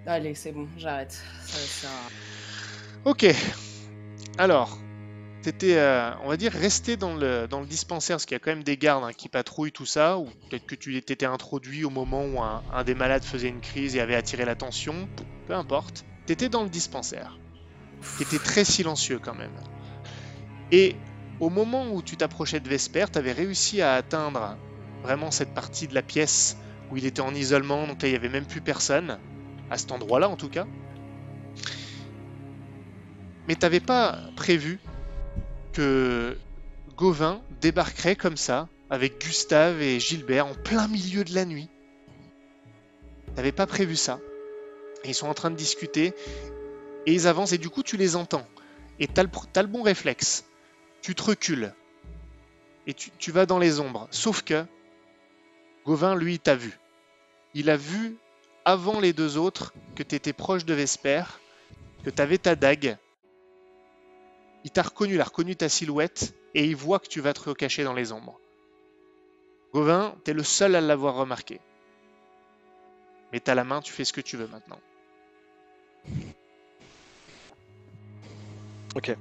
Allez, 0.08 0.34
c'est 0.36 0.52
bon, 0.52 0.68
j'arrête. 0.78 1.12
Ça, 1.46 1.88
ça... 1.88 1.88
Ok. 3.06 3.26
Alors, 4.38 4.78
t'étais, 5.46 5.78
euh, 5.78 6.12
on 6.24 6.30
va 6.30 6.38
dire, 6.38 6.52
resté 6.52 6.98
dans 6.98 7.16
le, 7.16 7.48
dispensaire, 7.68 8.16
parce 8.16 8.26
qu'il 8.26 8.34
y 8.34 8.38
a 8.38 8.40
quand 8.40 8.50
même 8.50 8.64
des 8.64 8.78
gardes 8.78 9.04
hein, 9.04 9.14
qui 9.14 9.30
patrouillent 9.30 9.72
tout 9.72 9.86
ça, 9.86 10.18
ou 10.18 10.26
peut-être 10.50 10.66
que 10.66 10.74
tu 10.74 11.00
t'étais 11.04 11.28
introduit 11.28 11.86
au 11.86 11.92
moment 11.92 12.26
où 12.26 12.42
un, 12.42 12.84
des 12.84 12.96
malades 12.96 13.24
faisait 13.24 13.50
une 13.50 13.62
crise 13.62 13.96
et 13.96 14.02
avait 14.02 14.16
attiré 14.16 14.44
l'attention, 14.44 15.08
peu- 15.48 15.54
importe. 15.54 16.04
T'étais 16.26 16.50
dans 16.50 16.64
le 16.64 16.70
dispensaire, 16.70 17.38
qui 18.18 18.24
était 18.24 18.40
très 18.40 18.66
silencieux 18.66 19.20
quand 19.20 19.36
même. 19.36 19.54
Et 20.72 20.96
au 21.40 21.50
moment 21.50 21.92
où 21.92 22.02
tu 22.02 22.18
t'approchais 22.18 22.60
de 22.60 22.68
Vesper, 22.68 23.06
t'avais 23.12 23.32
réussi 23.32 23.82
à 23.82 23.94
atteindre 23.94 24.58
vraiment 25.04 25.30
cette 25.30 25.54
partie 25.54 25.88
de 25.88 25.94
la 25.94 26.02
pièce 26.02 26.58
où 26.90 26.98
il 26.98 27.06
était 27.06 27.22
en 27.22 27.36
isolement, 27.36 27.86
donc 27.86 28.02
là 28.02 28.08
il 28.08 28.12
n'y 28.12 28.18
avait 28.18 28.30
même 28.30 28.48
plus 28.48 28.62
personne, 28.62 29.20
à 29.70 29.78
cet 29.78 29.92
endroit-là 29.92 30.28
en 30.28 30.36
tout 30.36 30.50
cas. 30.50 30.66
Mais 33.48 33.56
t'avais 33.56 33.80
pas 33.80 34.18
prévu 34.36 34.80
que 35.76 36.38
Gauvin 36.96 37.42
débarquerait 37.62 38.16
comme 38.16 38.38
ça, 38.38 38.70
avec 38.90 39.20
Gustave 39.20 39.82
et 39.82 40.00
Gilbert 40.00 40.48
en 40.48 40.54
plein 40.54 40.88
milieu 40.88 41.24
de 41.24 41.36
la 41.36 41.44
nuit. 41.44 41.70
T'avais 43.36 43.52
pas 43.52 43.68
prévu 43.68 43.98
ça. 43.98 44.20
Ils 45.04 45.14
sont 45.14 45.28
en 45.28 45.34
train 45.34 45.52
de 45.52 45.56
discuter, 45.56 46.14
et 47.06 47.14
ils 47.14 47.28
avancent, 47.28 47.52
et 47.52 47.58
du 47.58 47.70
coup 47.70 47.84
tu 47.84 47.98
les 47.98 48.16
entends. 48.16 48.48
Et 49.00 49.08
t'as 49.08 49.24
le, 49.24 49.30
pr- 49.30 49.48
t'as 49.52 49.62
le 49.62 49.68
bon 49.68 49.84
réflexe. 49.84 50.46
Tu 51.02 51.14
te 51.14 51.24
recules. 51.24 51.74
Et 52.88 52.94
tu, 52.94 53.12
tu 53.18 53.32
vas 53.32 53.46
dans 53.46 53.60
les 53.60 53.80
ombres. 53.80 54.08
Sauf 54.12 54.42
que 54.42 54.66
Gauvin, 55.86 56.16
lui, 56.16 56.40
t'a 56.40 56.56
vu. 56.56 56.80
Il 57.54 57.70
a 57.70 57.78
vu, 57.78 58.16
avant 58.64 59.00
les 59.02 59.12
deux 59.12 59.38
autres, 59.38 59.74
que 59.96 60.04
t'étais 60.04 60.34
proche 60.34 60.66
de 60.66 60.74
Vesper, 60.74 61.24
que 62.04 62.10
t'avais 62.10 62.38
ta 62.38 62.56
dague, 62.56 62.98
il 64.66 64.72
t'a 64.72 64.82
reconnu, 64.82 65.14
il 65.14 65.22
a 65.22 65.26
reconnu 65.26 65.56
ta 65.56 65.70
silhouette 65.70 66.34
et 66.56 66.66
il 66.66 66.76
voit 66.76 67.00
que 67.00 67.08
tu 67.08 67.22
vas 67.22 67.34
te 67.34 67.50
recacher 67.50 67.84
dans 67.84 67.94
les 67.94 68.12
ombres. 68.12 68.40
Gauvin, 69.74 70.16
t'es 70.24 70.34
le 70.34 70.44
seul 70.44 70.76
à 70.76 70.82
l'avoir 70.82 71.16
remarqué. 71.16 71.62
Mais 73.32 73.40
t'as 73.40 73.54
la 73.54 73.64
main, 73.64 73.82
tu 73.82 73.94
fais 73.94 74.06
ce 74.06 74.12
que 74.12 74.22
tu 74.22 74.36
veux 74.38 74.48
maintenant. 74.48 74.80
Ok. 78.96 79.14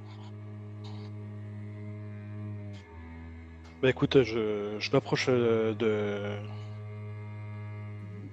Bah 3.81 3.89
écoute, 3.89 4.23
je, 4.23 4.91
m'approche 4.93 5.25
euh, 5.27 5.73
de... 5.73 6.37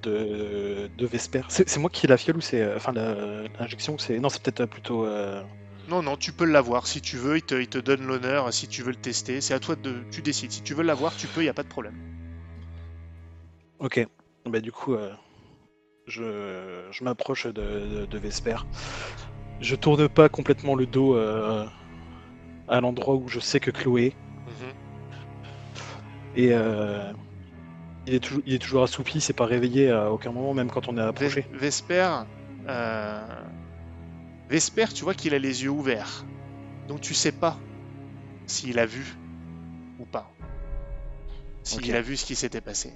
de. 0.02 0.88
de 0.96 1.06
Vesper. 1.06 1.42
C'est 1.48 1.76
moi 1.78 1.90
qui 1.90 2.06
ai 2.06 2.08
la 2.08 2.16
fiole 2.16 2.36
ou 2.36 2.40
c'est. 2.40 2.62
euh, 2.62 2.76
Enfin, 2.76 2.92
l'injection 2.92 3.94
ou 3.94 3.98
c'est. 3.98 4.20
Non, 4.20 4.28
c'est 4.28 4.40
peut-être 4.40 4.60
euh, 4.60 4.66
plutôt. 4.66 5.04
Non, 5.92 6.02
non, 6.02 6.16
tu 6.16 6.32
peux 6.32 6.46
l'avoir 6.46 6.86
si 6.86 7.02
tu 7.02 7.18
veux, 7.18 7.36
il 7.36 7.42
te, 7.42 7.54
il 7.54 7.68
te 7.68 7.76
donne 7.76 8.06
l'honneur 8.06 8.50
si 8.50 8.66
tu 8.66 8.82
veux 8.82 8.92
le 8.92 8.96
tester. 8.96 9.42
C'est 9.42 9.52
à 9.52 9.58
toi 9.60 9.76
de. 9.76 9.96
Tu 10.10 10.22
décides. 10.22 10.50
Si 10.50 10.62
tu 10.62 10.72
veux 10.72 10.82
l'avoir, 10.82 11.14
tu 11.14 11.26
peux, 11.26 11.42
il 11.42 11.44
n'y 11.44 11.50
a 11.50 11.52
pas 11.54 11.64
de 11.64 11.68
problème. 11.68 11.92
Ok. 13.78 14.06
Bah 14.46 14.60
du 14.60 14.72
coup, 14.72 14.94
euh, 14.94 15.12
je, 16.06 16.86
je 16.90 17.04
m'approche 17.04 17.46
de, 17.46 17.52
de, 17.52 18.06
de 18.06 18.18
Vesper. 18.18 18.56
Je 19.60 19.76
tourne 19.76 20.08
pas 20.08 20.30
complètement 20.30 20.76
le 20.76 20.86
dos 20.86 21.14
euh, 21.14 21.66
à 22.68 22.80
l'endroit 22.80 23.16
où 23.16 23.28
je 23.28 23.38
sais 23.38 23.60
que 23.60 23.70
Chloé 23.70 24.06
est. 24.06 24.16
Mhm. 24.46 24.72
Et 26.36 26.48
euh, 26.54 27.12
il, 28.06 28.14
est 28.14 28.20
toujours, 28.20 28.42
il 28.46 28.54
est 28.54 28.58
toujours 28.58 28.82
assoupi, 28.84 29.20
c'est 29.20 29.34
pas 29.34 29.44
réveillé 29.44 29.90
à 29.90 30.10
aucun 30.10 30.32
moment, 30.32 30.54
même 30.54 30.70
quand 30.70 30.88
on 30.88 30.96
est 30.96 31.02
approché. 31.02 31.42
Ves- 31.52 31.58
Vesper, 31.58 32.08
Vesper, 34.52 34.86
tu 34.94 35.02
vois 35.04 35.14
qu'il 35.14 35.32
a 35.34 35.38
les 35.38 35.62
yeux 35.64 35.70
ouverts. 35.70 36.26
Donc 36.86 37.00
tu 37.00 37.14
sais 37.14 37.32
pas 37.32 37.58
s'il 38.46 38.78
a 38.78 38.84
vu 38.84 39.16
ou 39.98 40.04
pas. 40.04 40.30
S'il 41.62 41.96
a 41.96 42.02
vu 42.02 42.18
ce 42.18 42.26
qui 42.26 42.34
s'était 42.34 42.60
passé. 42.60 42.92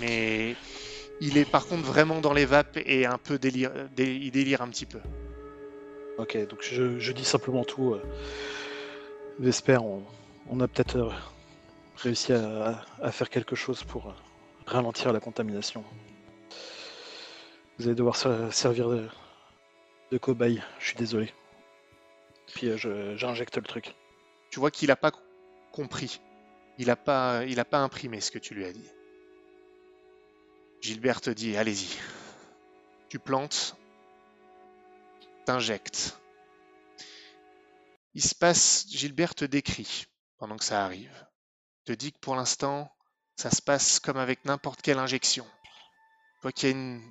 Mais 0.00 0.56
il 1.20 1.38
est 1.38 1.44
par 1.48 1.66
contre 1.68 1.84
vraiment 1.84 2.20
dans 2.20 2.32
les 2.32 2.44
vapes 2.44 2.76
et 2.86 3.06
un 3.06 3.18
peu 3.18 3.38
délire, 3.38 3.70
dé- 3.94 4.16
il 4.16 4.32
délire 4.32 4.62
un 4.62 4.68
petit 4.68 4.86
peu. 4.86 4.98
Ok, 6.18 6.36
donc 6.48 6.58
je, 6.62 6.98
je 6.98 7.12
dis 7.12 7.24
simplement 7.24 7.62
tout. 7.64 7.94
euh, 7.94 8.02
Vesper, 9.38 9.78
on, 9.78 10.02
on 10.50 10.58
a 10.60 10.66
peut-être 10.66 10.96
euh, 10.96 11.10
réussi 11.98 12.32
à, 12.32 12.82
à 13.00 13.12
faire 13.12 13.30
quelque 13.30 13.54
chose 13.54 13.84
pour 13.84 14.08
euh, 14.08 14.12
ralentir 14.66 15.12
la 15.12 15.20
contamination. 15.20 15.84
Vous 17.78 17.86
allez 17.86 17.94
devoir 17.94 18.16
se- 18.16 18.50
servir 18.50 18.88
de, 18.88 19.06
de 20.10 20.18
cobaye, 20.18 20.62
je 20.78 20.86
suis 20.86 20.96
désolé. 20.96 21.32
Puis 22.54 22.68
euh, 22.68 22.76
je- 22.76 23.16
j'injecte 23.16 23.56
le 23.56 23.62
truc. 23.62 23.94
Tu 24.50 24.60
vois 24.60 24.70
qu'il 24.70 24.90
a 24.90 24.96
pas 24.96 25.12
compris. 25.72 26.20
Il 26.78 26.90
a 26.90 26.96
pas, 26.96 27.44
il 27.44 27.60
a 27.60 27.64
pas 27.64 27.78
imprimé 27.78 28.20
ce 28.20 28.30
que 28.30 28.38
tu 28.38 28.54
lui 28.54 28.64
as 28.64 28.72
dit. 28.72 28.88
Gilbert 30.80 31.20
te 31.20 31.30
dit, 31.30 31.56
allez-y. 31.56 31.96
Tu 33.08 33.18
plantes, 33.18 33.76
t'injectes. 35.46 36.18
Il 38.14 38.22
se 38.22 38.34
passe, 38.34 38.86
Gilbert 38.90 39.34
te 39.34 39.44
décrit 39.44 40.06
pendant 40.38 40.56
que 40.56 40.64
ça 40.64 40.84
arrive. 40.84 41.26
Te 41.84 41.92
dit 41.92 42.12
que 42.12 42.18
pour 42.18 42.36
l'instant, 42.36 42.90
ça 43.36 43.50
se 43.50 43.62
passe 43.62 43.98
comme 44.00 44.16
avec 44.16 44.44
n'importe 44.44 44.82
quelle 44.82 44.98
injection. 44.98 45.44
Tu 45.44 46.42
vois 46.42 46.52
qu'il 46.52 46.68
y 46.68 46.72
a 46.72 46.76
une, 46.76 47.02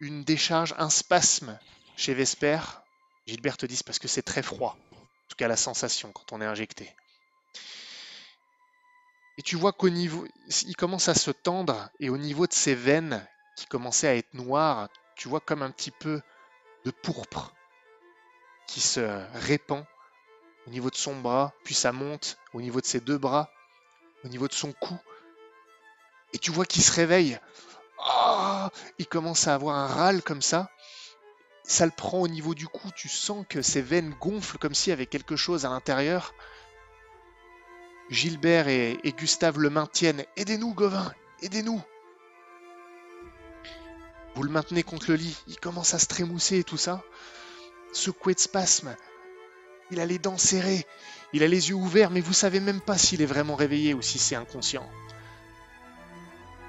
une 0.00 0.24
décharge, 0.24 0.74
un 0.78 0.90
spasme 0.90 1.58
chez 2.00 2.14
Vesper. 2.14 2.60
Gilbert 3.26 3.58
te 3.58 3.66
dit 3.66 3.78
parce 3.84 3.98
que 3.98 4.08
c'est 4.08 4.22
très 4.22 4.42
froid. 4.42 4.76
En 4.92 5.28
tout 5.28 5.36
cas, 5.36 5.48
la 5.48 5.56
sensation 5.56 6.10
quand 6.12 6.32
on 6.32 6.40
est 6.40 6.46
injecté. 6.46 6.90
Et 9.36 9.42
tu 9.42 9.56
vois 9.56 9.72
qu'au 9.72 9.90
niveau, 9.90 10.26
il 10.66 10.76
commence 10.76 11.08
à 11.08 11.14
se 11.14 11.30
tendre 11.30 11.90
et 12.00 12.08
au 12.08 12.16
niveau 12.16 12.46
de 12.46 12.52
ses 12.54 12.74
veines 12.74 13.26
qui 13.56 13.66
commençaient 13.66 14.08
à 14.08 14.16
être 14.16 14.32
noires, 14.32 14.88
tu 15.14 15.28
vois 15.28 15.40
comme 15.40 15.62
un 15.62 15.70
petit 15.70 15.90
peu 15.90 16.22
de 16.86 16.90
pourpre 16.90 17.52
qui 18.66 18.80
se 18.80 19.00
répand 19.34 19.84
au 20.66 20.70
niveau 20.70 20.88
de 20.88 20.96
son 20.96 21.20
bras, 21.20 21.52
puis 21.64 21.74
ça 21.74 21.92
monte 21.92 22.38
au 22.54 22.62
niveau 22.62 22.80
de 22.80 22.86
ses 22.86 23.00
deux 23.00 23.18
bras, 23.18 23.50
au 24.24 24.28
niveau 24.28 24.48
de 24.48 24.54
son 24.54 24.72
cou. 24.72 24.96
Et 26.32 26.38
tu 26.38 26.50
vois 26.50 26.64
qu'il 26.64 26.82
se 26.82 26.92
réveille. 26.92 27.38
Ah 27.98 28.70
il 28.98 29.06
commence 29.06 29.48
à 29.48 29.54
avoir 29.54 29.76
un 29.76 29.86
râle 29.86 30.22
comme 30.22 30.42
ça. 30.42 30.70
Ça 31.64 31.84
le 31.84 31.92
prend 31.92 32.20
au 32.20 32.28
niveau 32.28 32.54
du 32.54 32.66
cou. 32.66 32.90
Tu 32.94 33.08
sens 33.08 33.44
que 33.48 33.62
ses 33.62 33.82
veines 33.82 34.14
gonflent 34.20 34.58
comme 34.58 34.74
s'il 34.74 34.90
y 34.90 34.92
avait 34.92 35.06
quelque 35.06 35.36
chose 35.36 35.64
à 35.64 35.70
l'intérieur. 35.70 36.34
Gilbert 38.10 38.68
et, 38.68 38.98
Gustave 39.16 39.58
le 39.58 39.70
maintiennent. 39.70 40.24
Aidez-nous, 40.36 40.74
Gauvin, 40.74 41.12
aidez-nous. 41.42 41.80
Vous 44.34 44.42
le 44.42 44.50
maintenez 44.50 44.82
contre 44.82 45.10
le 45.10 45.16
lit. 45.16 45.36
Il 45.46 45.58
commence 45.58 45.94
à 45.94 45.98
se 45.98 46.06
trémousser 46.06 46.58
et 46.58 46.64
tout 46.64 46.76
ça. 46.76 47.02
Secoué 47.92 48.34
de 48.34 48.40
spasmes. 48.40 48.96
Il 49.90 50.00
a 50.00 50.06
les 50.06 50.18
dents 50.18 50.38
serrées. 50.38 50.86
Il 51.32 51.42
a 51.42 51.48
les 51.48 51.68
yeux 51.68 51.74
ouverts, 51.76 52.10
mais 52.10 52.20
vous 52.20 52.32
savez 52.32 52.60
même 52.60 52.80
pas 52.80 52.98
s'il 52.98 53.22
est 53.22 53.26
vraiment 53.26 53.54
réveillé 53.54 53.94
ou 53.94 54.02
si 54.02 54.18
c'est 54.18 54.36
inconscient. 54.36 54.88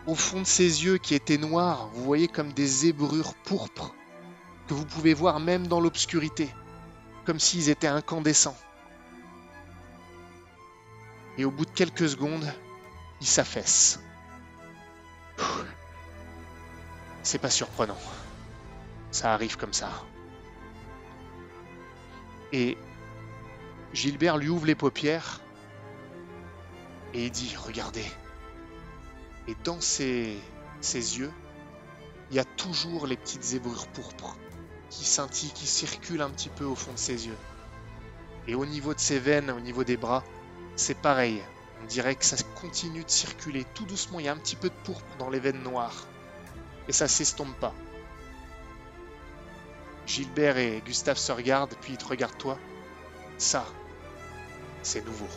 Au 0.07 0.15
fond 0.15 0.41
de 0.41 0.47
ses 0.47 0.83
yeux 0.83 0.97
qui 0.97 1.13
étaient 1.13 1.37
noirs, 1.37 1.89
vous 1.93 2.03
voyez 2.03 2.27
comme 2.27 2.53
des 2.53 2.67
zébrures 2.67 3.35
pourpres 3.43 3.95
que 4.71 4.75
vous 4.75 4.85
pouvez 4.85 5.13
voir 5.13 5.41
même 5.41 5.67
dans 5.67 5.81
l'obscurité, 5.81 6.49
comme 7.25 7.41
s'ils 7.41 7.67
étaient 7.67 7.87
incandescents. 7.87 8.55
Et 11.37 11.43
au 11.43 11.51
bout 11.51 11.65
de 11.65 11.71
quelques 11.71 12.07
secondes, 12.07 12.49
il 13.19 13.27
s'affaisse. 13.27 13.99
C'est 17.21 17.39
pas 17.39 17.49
surprenant. 17.49 17.97
Ça 19.11 19.33
arrive 19.33 19.57
comme 19.57 19.73
ça. 19.73 19.91
Et 22.53 22.77
Gilbert 23.91 24.37
lui 24.37 24.47
ouvre 24.47 24.67
les 24.67 24.75
paupières 24.75 25.41
et 27.13 27.25
il 27.25 27.31
dit 27.31 27.57
Regardez. 27.57 28.09
Et 29.49 29.55
dans 29.65 29.81
ses, 29.81 30.37
ses 30.79 31.19
yeux, 31.19 31.33
il 32.29 32.37
y 32.37 32.39
a 32.39 32.45
toujours 32.45 33.05
les 33.05 33.17
petites 33.17 33.43
zébrures 33.43 33.87
pourpres 33.87 34.37
qui 34.91 35.05
scintillent, 35.05 35.53
qui 35.53 35.65
circulent 35.65 36.21
un 36.21 36.29
petit 36.29 36.49
peu 36.49 36.65
au 36.65 36.75
fond 36.75 36.91
de 36.93 36.99
ses 36.99 37.25
yeux. 37.25 37.37
Et 38.47 38.53
au 38.53 38.65
niveau 38.65 38.93
de 38.93 38.99
ses 38.99 39.17
veines, 39.17 39.49
au 39.49 39.59
niveau 39.59 39.83
des 39.83 39.97
bras, 39.97 40.23
c'est 40.75 40.97
pareil. 40.97 41.41
On 41.81 41.85
dirait 41.85 42.15
que 42.15 42.25
ça 42.25 42.37
continue 42.59 43.03
de 43.03 43.09
circuler 43.09 43.65
tout 43.73 43.85
doucement. 43.85 44.19
Il 44.19 44.25
y 44.25 44.29
a 44.29 44.33
un 44.33 44.37
petit 44.37 44.55
peu 44.55 44.69
de 44.69 44.75
pourpre 44.83 45.17
dans 45.17 45.29
les 45.29 45.39
veines 45.39 45.63
noires. 45.63 46.05
Et 46.87 46.91
ça 46.91 47.07
s'estompe 47.07 47.57
pas. 47.59 47.73
Gilbert 50.05 50.57
et 50.57 50.83
Gustave 50.85 51.17
se 51.17 51.31
regardent, 51.31 51.75
puis 51.81 51.93
ils 51.93 51.97
te 51.97 52.05
regardent 52.05 52.37
toi. 52.37 52.57
Ça, 53.37 53.65
c'est 54.83 55.05
nouveau. 55.05 55.27